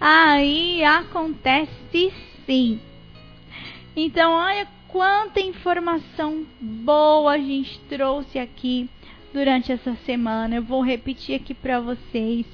Aí 0.00 0.82
acontece 0.82 2.12
sim. 2.46 2.80
Então, 3.94 4.32
olha 4.32 4.66
quanta 4.88 5.40
informação 5.40 6.46
boa 6.60 7.32
a 7.32 7.38
gente 7.38 7.78
trouxe 7.80 8.38
aqui 8.38 8.88
durante 9.32 9.72
essa 9.72 9.94
semana. 10.04 10.56
Eu 10.56 10.62
vou 10.62 10.82
repetir 10.82 11.36
aqui 11.36 11.54
para 11.54 11.80
vocês 11.80 12.46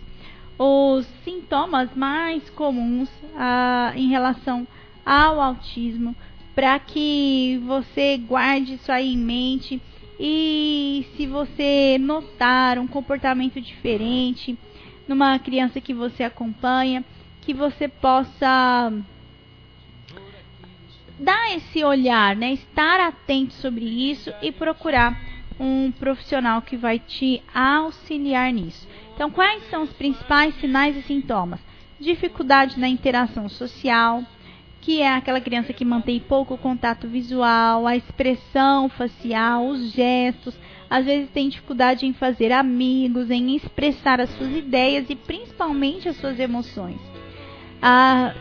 os 0.58 1.06
sintomas 1.24 1.88
mais 1.94 2.48
comuns 2.50 3.08
ah, 3.36 3.92
em 3.94 4.08
relação 4.08 4.66
ao 5.04 5.40
autismo, 5.40 6.14
para 6.54 6.78
que 6.78 7.60
você 7.64 8.16
guarde 8.18 8.74
isso 8.74 8.90
aí 8.90 9.14
em 9.14 9.18
mente. 9.18 9.80
E 10.18 11.06
se 11.16 11.26
você 11.26 11.96
notar 12.00 12.78
um 12.78 12.88
comportamento 12.88 13.60
diferente 13.60 14.58
numa 15.06 15.38
criança 15.38 15.80
que 15.80 15.94
você 15.94 16.24
acompanha, 16.24 17.04
que 17.40 17.54
você 17.54 17.86
possa 17.86 18.92
dar 21.18 21.54
esse 21.54 21.82
olhar, 21.84 22.36
né? 22.36 22.52
Estar 22.52 23.00
atento 23.00 23.54
sobre 23.54 23.84
isso 23.84 24.32
e 24.42 24.52
procurar 24.52 25.27
um 25.58 25.90
profissional 25.90 26.62
que 26.62 26.76
vai 26.76 26.98
te 26.98 27.42
auxiliar 27.54 28.52
nisso. 28.52 28.86
Então, 29.14 29.30
quais 29.30 29.68
são 29.68 29.82
os 29.82 29.92
principais 29.92 30.54
sinais 30.60 30.96
e 30.96 31.02
sintomas? 31.02 31.60
Dificuldade 31.98 32.78
na 32.78 32.88
interação 32.88 33.48
social, 33.48 34.22
que 34.80 35.02
é 35.02 35.12
aquela 35.12 35.40
criança 35.40 35.72
que 35.72 35.84
mantém 35.84 36.20
pouco 36.20 36.56
contato 36.56 37.08
visual, 37.08 37.86
a 37.86 37.96
expressão 37.96 38.88
facial, 38.88 39.66
os 39.66 39.92
gestos, 39.92 40.54
às 40.88 41.04
vezes 41.04 41.28
tem 41.30 41.48
dificuldade 41.48 42.06
em 42.06 42.12
fazer 42.12 42.52
amigos, 42.52 43.30
em 43.30 43.56
expressar 43.56 44.20
as 44.20 44.30
suas 44.30 44.56
ideias 44.56 45.10
e 45.10 45.16
principalmente 45.16 46.08
as 46.08 46.16
suas 46.16 46.38
emoções. 46.38 47.00
A 47.82 48.34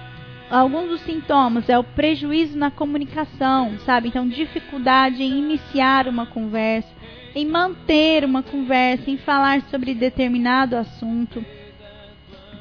alguns 0.50 0.88
dos 0.88 1.02
sintomas 1.02 1.68
é 1.68 1.78
o 1.78 1.84
prejuízo 1.84 2.58
na 2.58 2.72
comunicação, 2.72 3.78
sabe? 3.80 4.08
Então, 4.08 4.28
dificuldade 4.28 5.22
em 5.22 5.38
iniciar 5.38 6.08
uma 6.08 6.26
conversa, 6.26 6.88
em 7.38 7.46
manter 7.46 8.26
uma 8.26 8.42
conversa, 8.42 9.12
em 9.12 9.18
falar 9.18 9.62
sobre 9.70 9.94
determinado 9.94 10.76
assunto, 10.76 11.46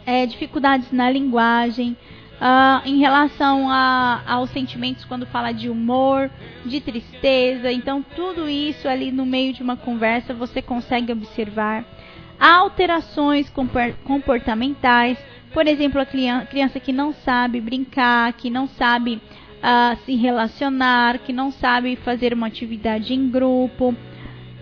é, 0.05 0.27
dificuldades 0.27 0.93
na 0.93 1.11
linguagem, 1.11 1.97
uh, 2.35 2.87
em 2.87 2.99
relação 2.99 3.71
a, 3.71 4.23
aos 4.27 4.51
sentimentos 4.51 5.05
quando 5.07 5.25
fala 5.25 5.51
de 5.51 5.71
humor, 5.71 6.31
de 6.67 6.81
tristeza. 6.81 7.73
Então, 7.73 8.05
tudo 8.15 8.49
isso 8.49 8.87
ali 8.87 9.11
no 9.11 9.25
meio 9.25 9.55
de 9.55 9.63
uma 9.63 9.79
conversa 9.79 10.35
você 10.35 10.61
consegue 10.61 11.11
observar. 11.11 11.83
Alterações 12.39 13.51
comportamentais 14.05 15.19
por 15.57 15.67
exemplo, 15.67 15.99
a 15.99 16.05
criança 16.05 16.79
que 16.79 16.93
não 16.93 17.15
sabe 17.15 17.63
brincar, 17.63 18.31
que 18.35 18.51
não 18.51 18.69
sabe 18.69 19.15
uh, 19.15 19.97
se 20.05 20.15
relacionar, 20.15 21.21
que 21.21 21.33
não 21.33 21.51
sabe 21.51 21.97
fazer 21.97 22.35
uma 22.35 22.47
atividade 22.47 23.15
em 23.15 23.31
grupo, 23.31 23.97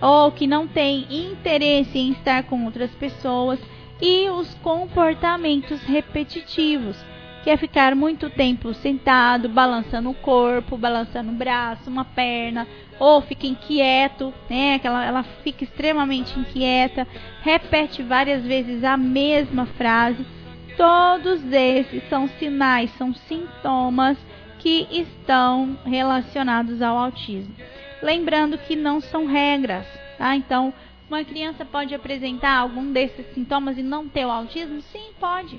ou 0.00 0.30
que 0.32 0.46
não 0.46 0.66
tem 0.66 1.06
interesse 1.10 1.98
em 1.98 2.12
estar 2.12 2.44
com 2.44 2.64
outras 2.64 2.90
pessoas, 2.92 3.58
e 4.00 4.28
os 4.28 4.52
comportamentos 4.56 5.82
repetitivos, 5.82 6.96
que 7.42 7.50
é 7.50 7.56
ficar 7.56 7.94
muito 7.94 8.28
tempo 8.30 8.74
sentado, 8.74 9.48
balançando 9.48 10.10
o 10.10 10.14
corpo, 10.14 10.76
balançando 10.76 11.30
o 11.30 11.34
braço, 11.34 11.88
uma 11.88 12.04
perna, 12.04 12.66
ou 12.98 13.20
fica 13.22 13.46
inquieto, 13.46 14.32
né? 14.48 14.80
Ela, 14.82 15.04
ela 15.04 15.22
fica 15.42 15.64
extremamente 15.64 16.38
inquieta, 16.38 17.06
repete 17.42 18.02
várias 18.02 18.42
vezes 18.42 18.82
a 18.82 18.96
mesma 18.96 19.66
frase 19.66 20.24
Todos 20.76 21.40
esses 21.52 22.02
são 22.08 22.28
sinais, 22.28 22.90
são 22.98 23.14
sintomas 23.14 24.18
que 24.58 24.88
estão 24.90 25.78
relacionados 25.84 26.82
ao 26.82 26.96
autismo. 26.96 27.54
Lembrando 28.04 28.58
que 28.58 28.76
não 28.76 29.00
são 29.00 29.24
regras, 29.24 29.86
tá? 30.18 30.36
Então, 30.36 30.74
uma 31.08 31.24
criança 31.24 31.64
pode 31.64 31.94
apresentar 31.94 32.58
algum 32.58 32.92
desses 32.92 33.24
sintomas 33.32 33.78
e 33.78 33.82
não 33.82 34.06
ter 34.06 34.26
o 34.26 34.30
autismo? 34.30 34.82
Sim, 34.82 35.12
pode. 35.18 35.58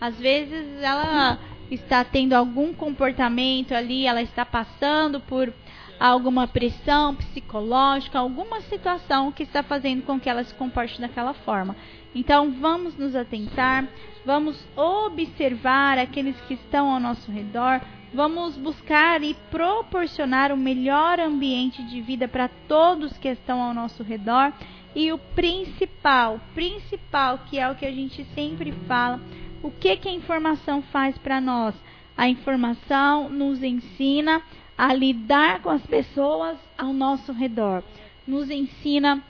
Às 0.00 0.18
vezes 0.18 0.82
ela 0.82 1.38
está 1.70 2.02
tendo 2.02 2.32
algum 2.32 2.72
comportamento 2.72 3.72
ali, 3.74 4.06
ela 4.06 4.22
está 4.22 4.42
passando 4.42 5.20
por 5.20 5.52
alguma 6.00 6.48
pressão 6.48 7.14
psicológica, 7.14 8.18
alguma 8.18 8.62
situação 8.62 9.30
que 9.30 9.42
está 9.42 9.62
fazendo 9.62 10.02
com 10.02 10.18
que 10.18 10.30
ela 10.30 10.44
se 10.44 10.54
comporte 10.54 10.98
daquela 10.98 11.34
forma. 11.34 11.76
Então, 12.14 12.52
vamos 12.52 12.96
nos 12.96 13.14
atentar, 13.14 13.86
vamos 14.24 14.66
observar 14.74 15.98
aqueles 15.98 16.40
que 16.48 16.54
estão 16.54 16.90
ao 16.90 16.98
nosso 16.98 17.30
redor, 17.30 17.82
vamos 18.12 18.56
buscar 18.56 19.22
e 19.22 19.34
proporcionar 19.50 20.52
o 20.52 20.56
melhor 20.56 21.20
ambiente 21.20 21.82
de 21.82 22.00
vida 22.00 22.26
para 22.26 22.48
todos 22.68 23.16
que 23.18 23.28
estão 23.28 23.60
ao 23.60 23.74
nosso 23.74 24.02
redor. 24.02 24.52
E 24.94 25.12
o 25.12 25.18
principal, 25.18 26.40
principal, 26.54 27.40
que 27.50 27.58
é 27.58 27.70
o 27.70 27.74
que 27.74 27.84
a 27.84 27.92
gente 27.92 28.24
sempre 28.34 28.72
fala, 28.88 29.20
o 29.62 29.70
que, 29.70 29.96
que 29.96 30.08
a 30.08 30.12
informação 30.12 30.80
faz 30.82 31.18
para 31.18 31.40
nós? 31.40 31.74
A 32.16 32.28
informação 32.28 33.28
nos 33.28 33.62
ensina 33.62 34.40
a 34.76 34.92
lidar 34.92 35.60
com 35.60 35.70
as 35.70 35.84
pessoas 35.86 36.56
ao 36.76 36.92
nosso 36.92 37.32
redor, 37.32 37.82
nos 38.26 38.50
ensina 38.50 39.22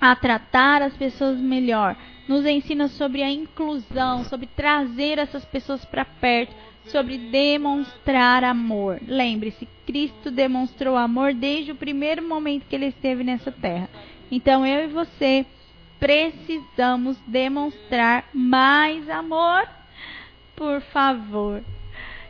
a 0.00 0.16
tratar 0.16 0.82
as 0.82 0.96
pessoas 0.96 1.38
melhor, 1.38 1.96
nos 2.26 2.44
ensina 2.44 2.88
sobre 2.88 3.22
a 3.22 3.30
inclusão, 3.30 4.24
sobre 4.24 4.46
trazer 4.46 5.18
essas 5.18 5.44
pessoas 5.44 5.84
para 5.84 6.04
perto, 6.04 6.54
sobre 6.86 7.16
demonstrar 7.18 8.44
amor. 8.44 9.00
Lembre-se, 9.06 9.68
Cristo 9.86 10.30
demonstrou 10.30 10.96
amor 10.96 11.34
desde 11.34 11.72
o 11.72 11.76
primeiro 11.76 12.26
momento 12.26 12.66
que 12.66 12.74
ele 12.74 12.86
esteve 12.86 13.22
nessa 13.22 13.52
terra. 13.52 13.88
Então 14.30 14.66
eu 14.66 14.84
e 14.84 14.92
você 14.92 15.46
precisamos 16.00 17.16
demonstrar 17.26 18.24
mais 18.32 19.08
amor. 19.08 19.68
Por 20.56 20.80
favor. 20.80 21.62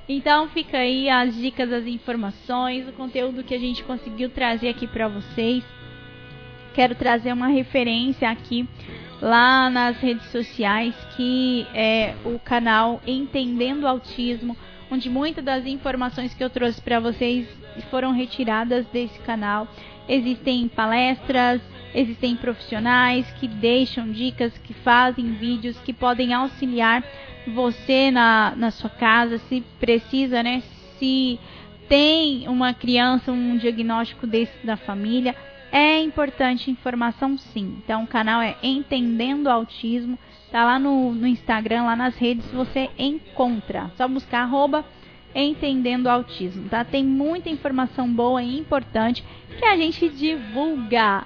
Então 0.08 0.48
fica 0.48 0.78
aí 0.78 1.08
as 1.08 1.34
dicas, 1.34 1.72
as 1.72 1.86
informações, 1.86 2.88
o 2.88 2.92
conteúdo 2.92 3.44
que 3.44 3.54
a 3.54 3.58
gente 3.58 3.82
conseguiu 3.84 4.30
trazer 4.30 4.68
aqui 4.68 4.86
para 4.86 5.08
vocês. 5.08 5.64
Quero 6.74 6.94
trazer 6.94 7.32
uma 7.32 7.48
referência 7.48 8.28
aqui 8.28 8.68
lá 9.22 9.70
nas 9.70 9.96
redes 9.98 10.26
sociais 10.32 10.92
que 11.16 11.64
é 11.72 12.16
o 12.24 12.40
canal 12.40 13.00
Entendendo 13.06 13.86
Autismo, 13.86 14.56
onde 14.90 15.08
muitas 15.08 15.44
das 15.44 15.64
informações 15.64 16.34
que 16.34 16.42
eu 16.42 16.50
trouxe 16.50 16.82
para 16.82 16.98
vocês 16.98 17.46
foram 17.88 18.10
retiradas 18.12 18.84
desse 18.86 19.18
canal. 19.20 19.68
Existem 20.08 20.66
palestras, 20.66 21.62
existem 21.94 22.34
profissionais 22.34 23.24
que 23.38 23.46
deixam 23.46 24.10
dicas, 24.10 24.58
que 24.58 24.74
fazem 24.74 25.32
vídeos 25.34 25.78
que 25.78 25.92
podem 25.92 26.34
auxiliar 26.34 27.04
você 27.46 28.10
na, 28.10 28.54
na 28.56 28.72
sua 28.72 28.90
casa, 28.90 29.38
se 29.38 29.62
precisa, 29.78 30.42
né? 30.42 30.62
Se 30.98 31.38
tem 31.88 32.48
uma 32.48 32.74
criança, 32.74 33.30
um 33.30 33.56
diagnóstico 33.56 34.26
desse 34.26 34.66
da 34.66 34.76
família, 34.76 35.34
é 35.72 35.98
importante 36.02 36.70
informação 36.70 37.38
sim. 37.38 37.78
Então 37.82 38.04
o 38.04 38.06
canal 38.06 38.42
é 38.42 38.56
Entendendo 38.62 39.48
Autismo. 39.48 40.18
Tá 40.50 40.66
lá 40.66 40.78
no, 40.78 41.14
no 41.14 41.26
Instagram, 41.26 41.84
lá 41.84 41.96
nas 41.96 42.14
redes, 42.14 42.44
você 42.52 42.90
encontra. 42.98 43.90
Só 43.96 44.06
buscar 44.06 44.42
arroba 44.42 44.84
Entendendo 45.34 46.08
Autismo, 46.08 46.68
tá? 46.68 46.84
Tem 46.84 47.02
muita 47.02 47.48
informação 47.48 48.06
boa 48.06 48.42
e 48.42 48.58
importante 48.58 49.24
que 49.58 49.64
a 49.64 49.74
gente 49.74 50.10
divulga. 50.10 51.24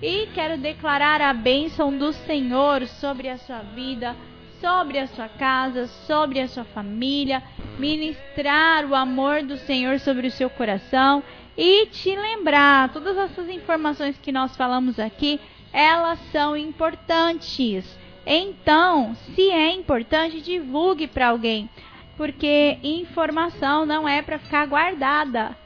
E 0.00 0.26
quero 0.34 0.56
declarar 0.56 1.20
a 1.20 1.34
bênção 1.34 1.96
do 1.96 2.14
Senhor 2.14 2.86
sobre 2.86 3.28
a 3.28 3.36
sua 3.36 3.58
vida, 3.58 4.16
sobre 4.58 4.98
a 4.98 5.06
sua 5.06 5.28
casa, 5.28 5.86
sobre 6.06 6.40
a 6.40 6.48
sua 6.48 6.64
família, 6.64 7.42
ministrar 7.78 8.86
o 8.86 8.94
amor 8.94 9.42
do 9.42 9.58
Senhor 9.58 9.98
sobre 10.00 10.28
o 10.28 10.30
seu 10.30 10.48
coração 10.48 11.22
e 11.56 11.86
te 11.86 12.14
lembrar, 12.14 12.92
todas 12.92 13.16
essas 13.16 13.48
informações 13.48 14.18
que 14.18 14.30
nós 14.30 14.56
falamos 14.56 14.98
aqui, 14.98 15.40
elas 15.72 16.18
são 16.30 16.56
importantes. 16.56 17.84
Então, 18.26 19.16
se 19.34 19.50
é 19.50 19.72
importante, 19.72 20.40
divulgue 20.40 21.06
para 21.06 21.28
alguém, 21.28 21.70
porque 22.16 22.78
informação 22.82 23.86
não 23.86 24.08
é 24.08 24.20
para 24.20 24.38
ficar 24.38 24.66
guardada, 24.66 25.56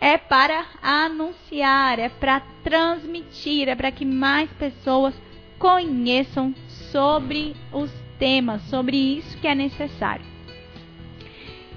é 0.00 0.18
para 0.18 0.66
anunciar, 0.82 1.98
é 1.98 2.08
para 2.08 2.40
transmitir, 2.62 3.68
é 3.68 3.74
para 3.74 3.90
que 3.90 4.04
mais 4.04 4.50
pessoas 4.52 5.14
conheçam 5.58 6.54
sobre 6.90 7.56
os 7.72 7.90
temas, 8.18 8.62
sobre 8.62 8.96
isso 8.96 9.38
que 9.38 9.46
é 9.46 9.54
necessário. 9.54 10.24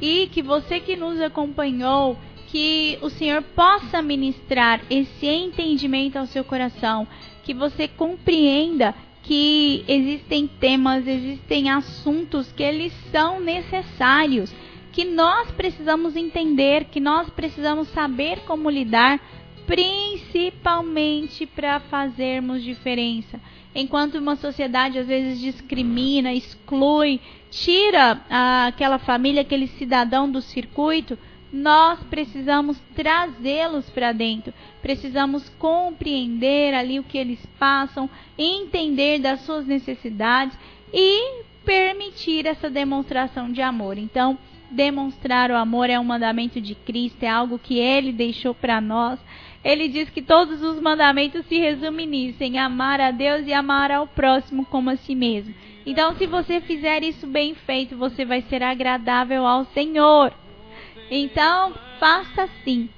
E 0.02 0.28
que 0.28 0.42
você 0.42 0.80
que 0.80 0.96
nos 0.96 1.22
acompanhou, 1.22 2.18
que 2.56 2.98
o 3.02 3.10
Senhor 3.10 3.42
possa 3.42 4.02
ministrar 4.02 4.80
esse 4.90 5.28
entendimento 5.28 6.16
ao 6.16 6.26
seu 6.26 6.42
coração, 6.42 7.06
que 7.44 7.54
você 7.54 7.86
compreenda 7.86 8.96
que 9.24 9.84
existem 9.90 10.48
temas, 10.48 11.06
existem 11.06 11.70
assuntos 11.70 12.54
que 12.54 12.64
eles 12.64 12.94
são 13.12 13.42
necessários, 13.42 14.56
que 14.94 15.04
nós 15.04 15.52
precisamos 15.52 16.16
entender, 16.16 16.86
que 16.86 17.02
nós 17.02 17.30
precisamos 17.30 17.90
saber 17.90 18.40
como 18.46 18.70
lidar, 18.70 19.20
principalmente 19.68 21.46
para 21.46 21.82
fazermos 21.82 22.64
diferença. 22.64 23.38
Enquanto 23.76 24.16
uma 24.16 24.38
sociedade 24.38 24.98
às 24.98 25.08
vezes 25.08 25.42
discrimina, 25.42 26.32
exclui, 26.32 27.20
tira 27.52 28.22
ah, 28.30 28.68
aquela 28.68 28.98
família, 28.98 29.42
aquele 29.42 29.68
cidadão 29.68 30.32
do 30.32 30.42
circuito, 30.42 31.20
nós 31.52 32.00
precisamos 32.10 32.80
trazê-los 32.96 33.90
para 33.90 34.12
dentro. 34.12 34.54
Precisamos 34.82 35.48
compreender 35.58 36.74
ali 36.74 37.00
o 37.00 37.04
que 37.04 37.18
eles 37.18 37.44
passam, 37.58 38.10
entender 38.38 39.20
das 39.20 39.42
suas 39.42 39.66
necessidades 39.66 40.58
e 40.94 41.44
permitir 41.64 42.46
essa 42.46 42.70
demonstração 42.70 43.52
de 43.52 43.62
amor. 43.62 43.98
Então, 43.98 44.38
demonstrar 44.70 45.50
o 45.52 45.56
amor 45.56 45.90
é 45.90 46.00
um 46.00 46.04
mandamento 46.04 46.60
de 46.60 46.76
Cristo, 46.76 47.24
é 47.24 47.30
algo 47.30 47.60
que 47.60 47.80
ele 47.80 48.12
deixou 48.12 48.54
para 48.54 48.82
nós. 48.82 49.20
Ele 49.64 49.88
diz 49.88 50.10
que 50.10 50.22
todos 50.22 50.62
os 50.62 50.80
mandamentos 50.80 51.46
se 51.48 51.58
resumem 51.58 52.06
nisso, 52.06 52.44
em 52.44 52.60
amar 52.60 53.02
a 53.02 53.10
Deus 53.10 53.48
e 53.48 53.54
amar 53.54 53.90
ao 53.90 54.06
próximo 54.06 54.64
como 54.66 54.92
a 54.92 54.96
si 54.96 55.16
mesmo. 55.16 55.56
Então, 55.86 56.16
se 56.16 56.28
você 56.28 56.62
fizer 56.62 57.04
isso 57.04 57.26
bem 57.26 57.56
feito, 57.56 57.98
você 57.98 58.26
vai 58.26 58.42
ser 58.44 58.62
agradável 58.62 59.46
ao 59.46 59.66
Senhor. 59.66 60.34
Então, 61.10 61.74
faça 62.00 62.44
assim. 62.44 62.90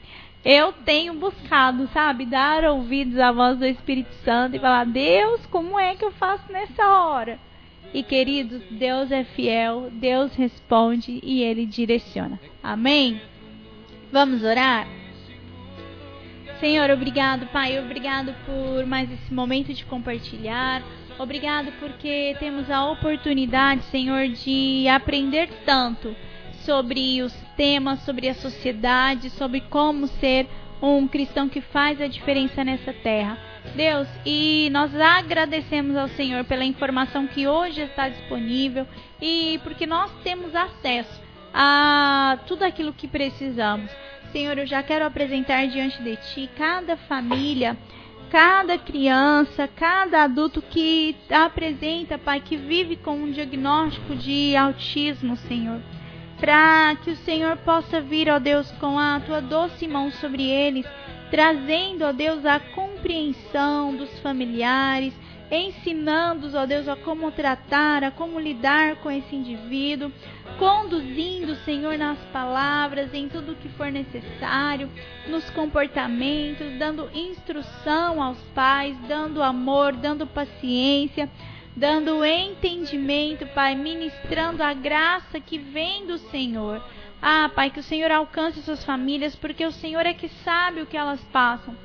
Eu 0.45 0.71
tenho 0.71 1.13
buscado, 1.13 1.89
sabe, 1.91 2.25
dar 2.25 2.63
ouvidos 2.63 3.19
à 3.19 3.31
voz 3.31 3.57
do 3.57 3.65
Espírito 3.65 4.13
Santo 4.23 4.55
e 4.55 4.59
falar: 4.59 4.85
Deus, 4.85 5.45
como 5.47 5.77
é 5.77 5.95
que 5.95 6.05
eu 6.05 6.11
faço 6.11 6.51
nessa 6.51 6.87
hora? 6.87 7.39
E 7.93 8.03
queridos, 8.03 8.61
Deus 8.71 9.11
é 9.11 9.23
fiel, 9.23 9.89
Deus 9.91 10.33
responde 10.35 11.19
e 11.23 11.41
Ele 11.41 11.65
direciona. 11.65 12.39
Amém? 12.61 13.21
Vamos 14.11 14.43
orar? 14.43 14.87
Senhor, 16.59 16.89
obrigado, 16.89 17.47
Pai, 17.47 17.79
obrigado 17.79 18.33
por 18.45 18.85
mais 18.85 19.11
esse 19.11 19.33
momento 19.33 19.73
de 19.73 19.85
compartilhar. 19.85 20.81
Obrigado 21.19 21.71
porque 21.79 22.35
temos 22.39 22.69
a 22.69 22.89
oportunidade, 22.89 23.83
Senhor, 23.85 24.27
de 24.27 24.87
aprender 24.87 25.49
tanto 25.65 26.15
sobre 26.67 27.21
os 27.21 27.33
temas, 27.55 28.01
sobre 28.01 28.27
a 28.27 28.35
sociedade, 28.35 29.29
sobre 29.29 29.61
como 29.61 30.05
ser 30.05 30.45
um 30.81 31.07
cristão 31.07 31.47
que 31.47 31.61
faz 31.61 32.01
a 32.01 32.07
diferença 32.07 32.61
nessa 32.61 32.91
terra. 32.91 33.39
Deus, 33.73 34.05
e 34.25 34.67
nós 34.73 34.93
agradecemos 34.93 35.95
ao 35.95 36.09
Senhor 36.09 36.43
pela 36.43 36.65
informação 36.65 37.25
que 37.25 37.47
hoje 37.47 37.81
está 37.81 38.09
disponível 38.09 38.85
e 39.21 39.61
porque 39.63 39.87
nós 39.87 40.11
temos 40.23 40.53
acesso 40.53 41.21
a 41.53 42.37
tudo 42.45 42.63
aquilo 42.63 42.91
que 42.91 43.07
precisamos. 43.07 43.89
Senhor, 44.33 44.57
eu 44.57 44.65
já 44.65 44.83
quero 44.83 45.05
apresentar 45.05 45.67
diante 45.67 46.03
de 46.03 46.17
Ti 46.17 46.49
cada 46.57 46.97
família, 46.97 47.77
cada 48.29 48.77
criança, 48.77 49.69
cada 49.73 50.23
adulto 50.23 50.61
que 50.61 51.15
apresenta, 51.29 52.17
Pai, 52.17 52.41
que 52.41 52.57
vive 52.57 52.97
com 52.97 53.15
um 53.15 53.31
diagnóstico 53.31 54.13
de 54.17 54.53
autismo, 54.53 55.37
Senhor 55.37 55.79
para 56.39 56.95
que 57.03 57.11
o 57.11 57.15
Senhor 57.17 57.57
possa 57.57 57.99
vir, 57.99 58.29
ó 58.29 58.39
Deus, 58.39 58.71
com 58.73 58.97
a 58.97 59.19
tua 59.19 59.41
doce 59.41 59.87
mão 59.87 60.11
sobre 60.11 60.43
eles, 60.43 60.85
trazendo, 61.31 62.05
ó 62.05 62.11
Deus, 62.11 62.45
a 62.45 62.59
compreensão 62.59 63.95
dos 63.95 64.19
familiares, 64.19 65.13
ensinando-os, 65.49 66.53
ó 66.53 66.65
Deus, 66.65 66.87
a 66.87 66.95
como 66.95 67.31
tratar, 67.31 68.03
a 68.03 68.11
como 68.11 68.39
lidar 68.39 68.97
com 68.97 69.09
esse 69.09 69.35
indivíduo, 69.35 70.11
conduzindo, 70.59 71.55
Senhor, 71.57 71.97
nas 71.97 72.19
palavras, 72.31 73.13
em 73.13 73.27
tudo 73.27 73.55
que 73.55 73.69
for 73.69 73.91
necessário, 73.91 74.89
nos 75.27 75.49
comportamentos, 75.51 76.77
dando 76.77 77.09
instrução 77.13 78.21
aos 78.21 78.39
pais, 78.53 78.95
dando 79.07 79.41
amor, 79.41 79.93
dando 79.93 80.27
paciência 80.27 81.29
dando 81.77 82.25
entendimento, 82.25 83.45
Pai, 83.53 83.75
ministrando 83.75 84.63
a 84.63 84.73
graça 84.73 85.39
que 85.39 85.59
vem 85.59 86.07
do 86.07 86.17
Senhor. 86.17 86.83
Ah, 87.21 87.51
Pai, 87.53 87.69
que 87.69 87.79
o 87.79 87.83
Senhor 87.83 88.11
alcance 88.11 88.63
suas 88.63 88.83
famílias, 88.83 89.35
porque 89.35 89.63
o 89.63 89.71
Senhor 89.71 90.03
é 90.03 90.13
que 90.13 90.27
sabe 90.27 90.81
o 90.81 90.87
que 90.87 90.97
elas 90.97 91.23
passam. 91.31 91.77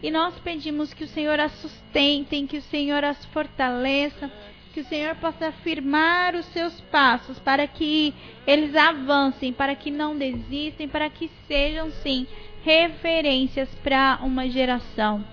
E 0.00 0.08
nós 0.10 0.38
pedimos 0.38 0.94
que 0.94 1.02
o 1.02 1.08
Senhor 1.08 1.40
as 1.40 1.50
sustente, 1.52 2.40
que 2.46 2.58
o 2.58 2.62
Senhor 2.62 3.02
as 3.02 3.24
fortaleça, 3.26 4.30
que 4.72 4.80
o 4.80 4.84
Senhor 4.84 5.16
possa 5.16 5.48
afirmar 5.48 6.36
os 6.36 6.46
seus 6.46 6.80
passos 6.82 7.40
para 7.40 7.66
que 7.66 8.14
eles 8.46 8.76
avancem, 8.76 9.52
para 9.52 9.74
que 9.74 9.90
não 9.90 10.16
desistem, 10.16 10.88
para 10.88 11.10
que 11.10 11.28
sejam 11.48 11.90
sim 11.90 12.24
referências 12.62 13.68
para 13.82 14.20
uma 14.22 14.48
geração. 14.48 15.24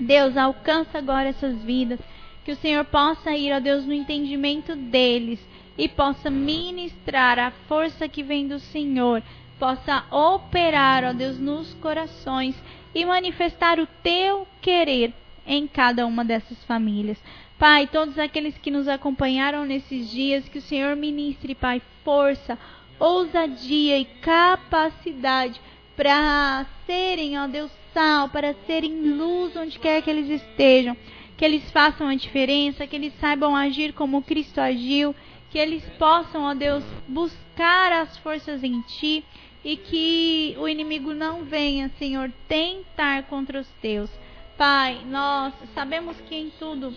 Deus, 0.00 0.34
alcança 0.34 0.96
agora 0.96 1.28
essas 1.28 1.62
vidas 1.62 2.00
que 2.44 2.52
o 2.52 2.56
Senhor 2.56 2.84
possa 2.84 3.32
ir, 3.32 3.52
ó 3.52 3.58
Deus, 3.58 3.86
no 3.86 3.92
entendimento 3.92 4.76
deles 4.76 5.40
e 5.76 5.88
possa 5.88 6.30
ministrar 6.30 7.38
a 7.38 7.50
força 7.66 8.08
que 8.08 8.22
vem 8.22 8.46
do 8.46 8.60
Senhor, 8.60 9.22
possa 9.58 10.04
operar, 10.10 11.04
ó 11.04 11.12
Deus, 11.12 11.38
nos 11.38 11.72
corações 11.74 12.54
e 12.94 13.04
manifestar 13.04 13.80
o 13.80 13.88
teu 14.02 14.46
querer 14.60 15.12
em 15.46 15.66
cada 15.66 16.06
uma 16.06 16.24
dessas 16.24 16.62
famílias. 16.64 17.18
Pai, 17.58 17.86
todos 17.86 18.18
aqueles 18.18 18.56
que 18.58 18.70
nos 18.70 18.88
acompanharam 18.88 19.64
nesses 19.64 20.10
dias, 20.10 20.48
que 20.48 20.58
o 20.58 20.62
Senhor 20.62 20.94
ministre, 20.96 21.54
Pai, 21.54 21.80
força, 22.04 22.58
ousadia 22.98 23.98
e 23.98 24.04
capacidade 24.04 25.60
para 25.96 26.66
serem, 26.86 27.38
ó 27.38 27.46
Deus, 27.46 27.70
sal, 27.92 28.28
para 28.28 28.54
serem 28.66 29.12
luz 29.16 29.56
onde 29.56 29.78
quer 29.78 30.02
que 30.02 30.10
eles 30.10 30.28
estejam 30.28 30.96
que 31.44 31.46
eles 31.46 31.70
façam 31.72 32.08
a 32.08 32.14
diferença, 32.14 32.86
que 32.86 32.96
eles 32.96 33.12
saibam 33.20 33.54
agir 33.54 33.92
como 33.92 34.22
Cristo 34.22 34.62
agiu, 34.62 35.14
que 35.50 35.58
eles 35.58 35.84
possam, 35.98 36.44
ó 36.44 36.54
Deus, 36.54 36.82
buscar 37.06 37.92
as 37.92 38.16
forças 38.16 38.64
em 38.64 38.80
Ti 38.80 39.22
e 39.62 39.76
que 39.76 40.56
o 40.58 40.66
inimigo 40.66 41.12
não 41.12 41.44
venha, 41.44 41.90
Senhor, 41.98 42.32
tentar 42.48 43.24
contra 43.24 43.60
os 43.60 43.68
teus. 43.82 44.10
Pai, 44.56 44.98
nós 45.04 45.52
sabemos 45.74 46.18
que 46.22 46.34
em 46.34 46.50
tudo 46.58 46.94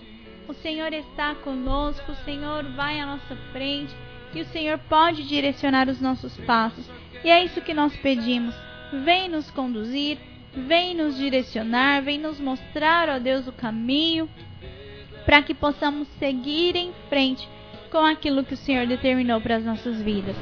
o 0.47 0.53
Senhor 0.53 0.93
está 0.93 1.35
conosco, 1.35 2.13
o 2.13 2.23
Senhor 2.23 2.63
vai 2.71 3.01
à 3.01 3.05
nossa 3.05 3.35
frente 3.51 3.93
e 4.33 4.39
o 4.39 4.45
Senhor 4.45 4.77
pode 4.87 5.27
direcionar 5.27 5.89
os 5.89 5.99
nossos 5.99 6.37
passos. 6.45 6.89
E 7.21 7.29
é 7.29 7.43
isso 7.43 7.59
que 7.59 7.73
nós 7.73 7.93
pedimos. 7.97 8.55
Vem 9.03 9.27
nos 9.27 9.51
conduzir, 9.51 10.17
Vem 10.65 10.95
nos 10.95 11.17
direcionar, 11.17 12.01
vem 12.01 12.17
nos 12.17 12.39
mostrar, 12.39 13.09
ó 13.09 13.19
Deus, 13.19 13.47
o 13.47 13.51
caminho 13.51 14.29
para 15.25 15.41
que 15.41 15.53
possamos 15.53 16.07
seguir 16.19 16.75
em 16.75 16.93
frente 17.09 17.47
com 17.91 17.99
aquilo 17.99 18.43
que 18.43 18.53
o 18.53 18.57
Senhor 18.57 18.87
determinou 18.87 19.41
para 19.41 19.57
as 19.57 19.63
nossas 19.65 20.01
vidas. 20.01 20.35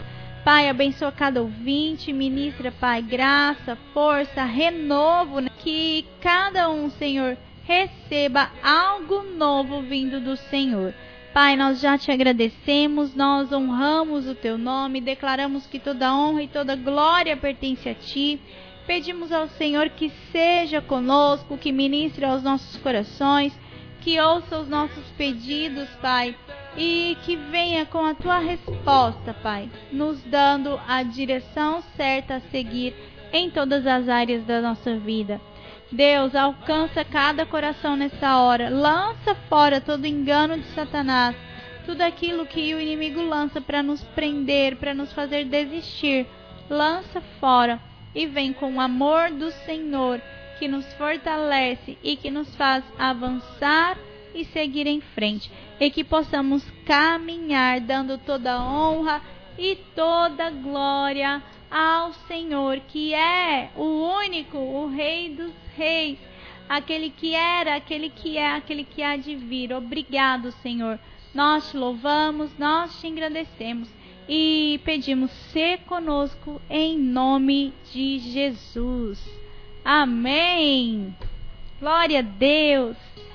Pai, 0.44 0.70
abençoa 0.70 1.12
cada 1.12 1.42
ouvinte, 1.42 2.14
ministra, 2.14 2.72
Pai, 2.72 3.02
graça, 3.02 3.76
força, 3.94 4.44
renovo, 4.44 5.40
né? 5.40 5.50
que 5.58 6.06
cada 6.22 6.70
um, 6.70 6.90
Senhor, 6.92 7.36
receba 7.64 8.52
algo 8.64 9.24
novo 9.24 9.82
vindo 9.82 10.20
do 10.20 10.38
Senhor. 10.38 10.94
Pai, 11.34 11.56
nós 11.58 11.82
já 11.82 11.98
te 11.98 12.12
agradecemos, 12.12 13.16
nós 13.16 13.52
honramos 13.52 14.28
o 14.28 14.36
teu 14.36 14.58
nome, 14.58 15.02
declaramos 15.02 15.66
que 15.66 15.80
toda 15.80 16.16
honra 16.16 16.44
e 16.44 16.48
toda 16.48 16.76
glória 16.76 17.36
pertence 17.36 17.90
a 17.90 17.96
ti. 17.96 18.40
Pedimos 18.88 19.32
ao 19.32 19.48
Senhor 19.48 19.90
que 19.90 20.12
seja 20.32 20.80
conosco, 20.80 21.58
que 21.58 21.72
ministre 21.72 22.24
aos 22.24 22.44
nossos 22.44 22.78
corações, 22.78 23.52
que 24.02 24.20
ouça 24.22 24.60
os 24.60 24.70
nossos 24.70 25.04
pedidos, 25.18 25.90
Pai, 26.00 26.36
e 26.78 27.18
que 27.26 27.36
venha 27.36 27.88
com 27.88 28.06
a 28.06 28.14
tua 28.14 28.38
resposta, 28.38 29.34
Pai, 29.34 29.70
nos 29.92 30.22
dando 30.24 30.80
a 30.88 31.02
direção 31.02 31.82
certa 31.98 32.36
a 32.36 32.42
seguir 32.52 32.94
em 33.34 33.50
todas 33.50 33.88
as 33.88 34.08
áreas 34.08 34.44
da 34.46 34.62
nossa 34.62 34.96
vida. 34.98 35.42
Deus, 35.92 36.36
alcança 36.36 37.04
cada 37.04 37.44
coração 37.44 37.96
nessa 37.96 38.38
hora, 38.40 38.70
lança 38.70 39.34
fora 39.50 39.82
todo 39.82 40.06
engano 40.06 40.60
de 40.60 40.68
Satanás, 40.76 41.36
tudo 41.88 42.02
aquilo 42.02 42.46
que 42.46 42.74
o 42.76 42.80
inimigo 42.80 43.22
lança 43.22 43.60
para 43.60 43.82
nos 43.82 44.04
prender, 44.04 44.76
para 44.76 44.94
nos 44.94 45.12
fazer 45.12 45.46
desistir, 45.46 46.28
lança 46.70 47.20
fora 47.40 47.80
e 48.16 48.26
vem 48.26 48.54
com 48.54 48.76
o 48.76 48.82
amor 48.82 49.30
do 49.32 49.52
Senhor 49.52 50.22
que 50.58 50.68
nos 50.68 50.92
fortalece 50.94 51.98
e 52.02 52.16
que 52.16 52.32
nos 52.32 52.56
faz 52.56 52.84
avançar 52.98 53.98
e 54.34 54.46
seguir 54.46 54.88
em 54.88 55.02
frente, 55.02 55.52
e 55.80 55.90
que 55.90 56.04
possamos 56.04 56.64
caminhar 56.86 57.80
dando 57.82 58.18
toda 58.18 58.62
honra 58.62 59.22
e 59.58 59.76
toda 59.96 60.50
glória 60.50 61.42
ao 61.72 62.14
Senhor, 62.28 62.80
que 62.88 63.14
é 63.14 63.72
o 63.76 63.84
único, 64.24 64.58
o 64.58 64.88
Rei 64.88 65.30
dos 65.30 65.54
Reis, 65.76 66.18
aquele 66.68 67.10
que 67.10 67.34
era, 67.34 67.76
aquele 67.76 68.10
que 68.10 68.38
é, 68.38 68.52
aquele 68.52 68.84
que 68.84 69.02
há 69.02 69.16
de 69.18 69.36
vir. 69.36 69.74
Obrigado, 69.74 70.52
Senhor. 70.62 71.00
Nós 71.34 71.70
te 71.70 71.78
louvamos, 71.78 72.58
nós 72.58 73.00
te 73.00 73.08
agradecemos 73.08 73.90
e 74.28 74.80
pedimos 74.84 75.32
ser 75.52 75.80
conosco 75.80 76.62
em 76.70 76.98
nome 76.98 77.74
de 77.92 78.20
Jesus. 78.20 79.24
Amém. 79.84 81.16
Glória 81.80 82.20
a 82.20 82.22
Deus. 82.22 82.98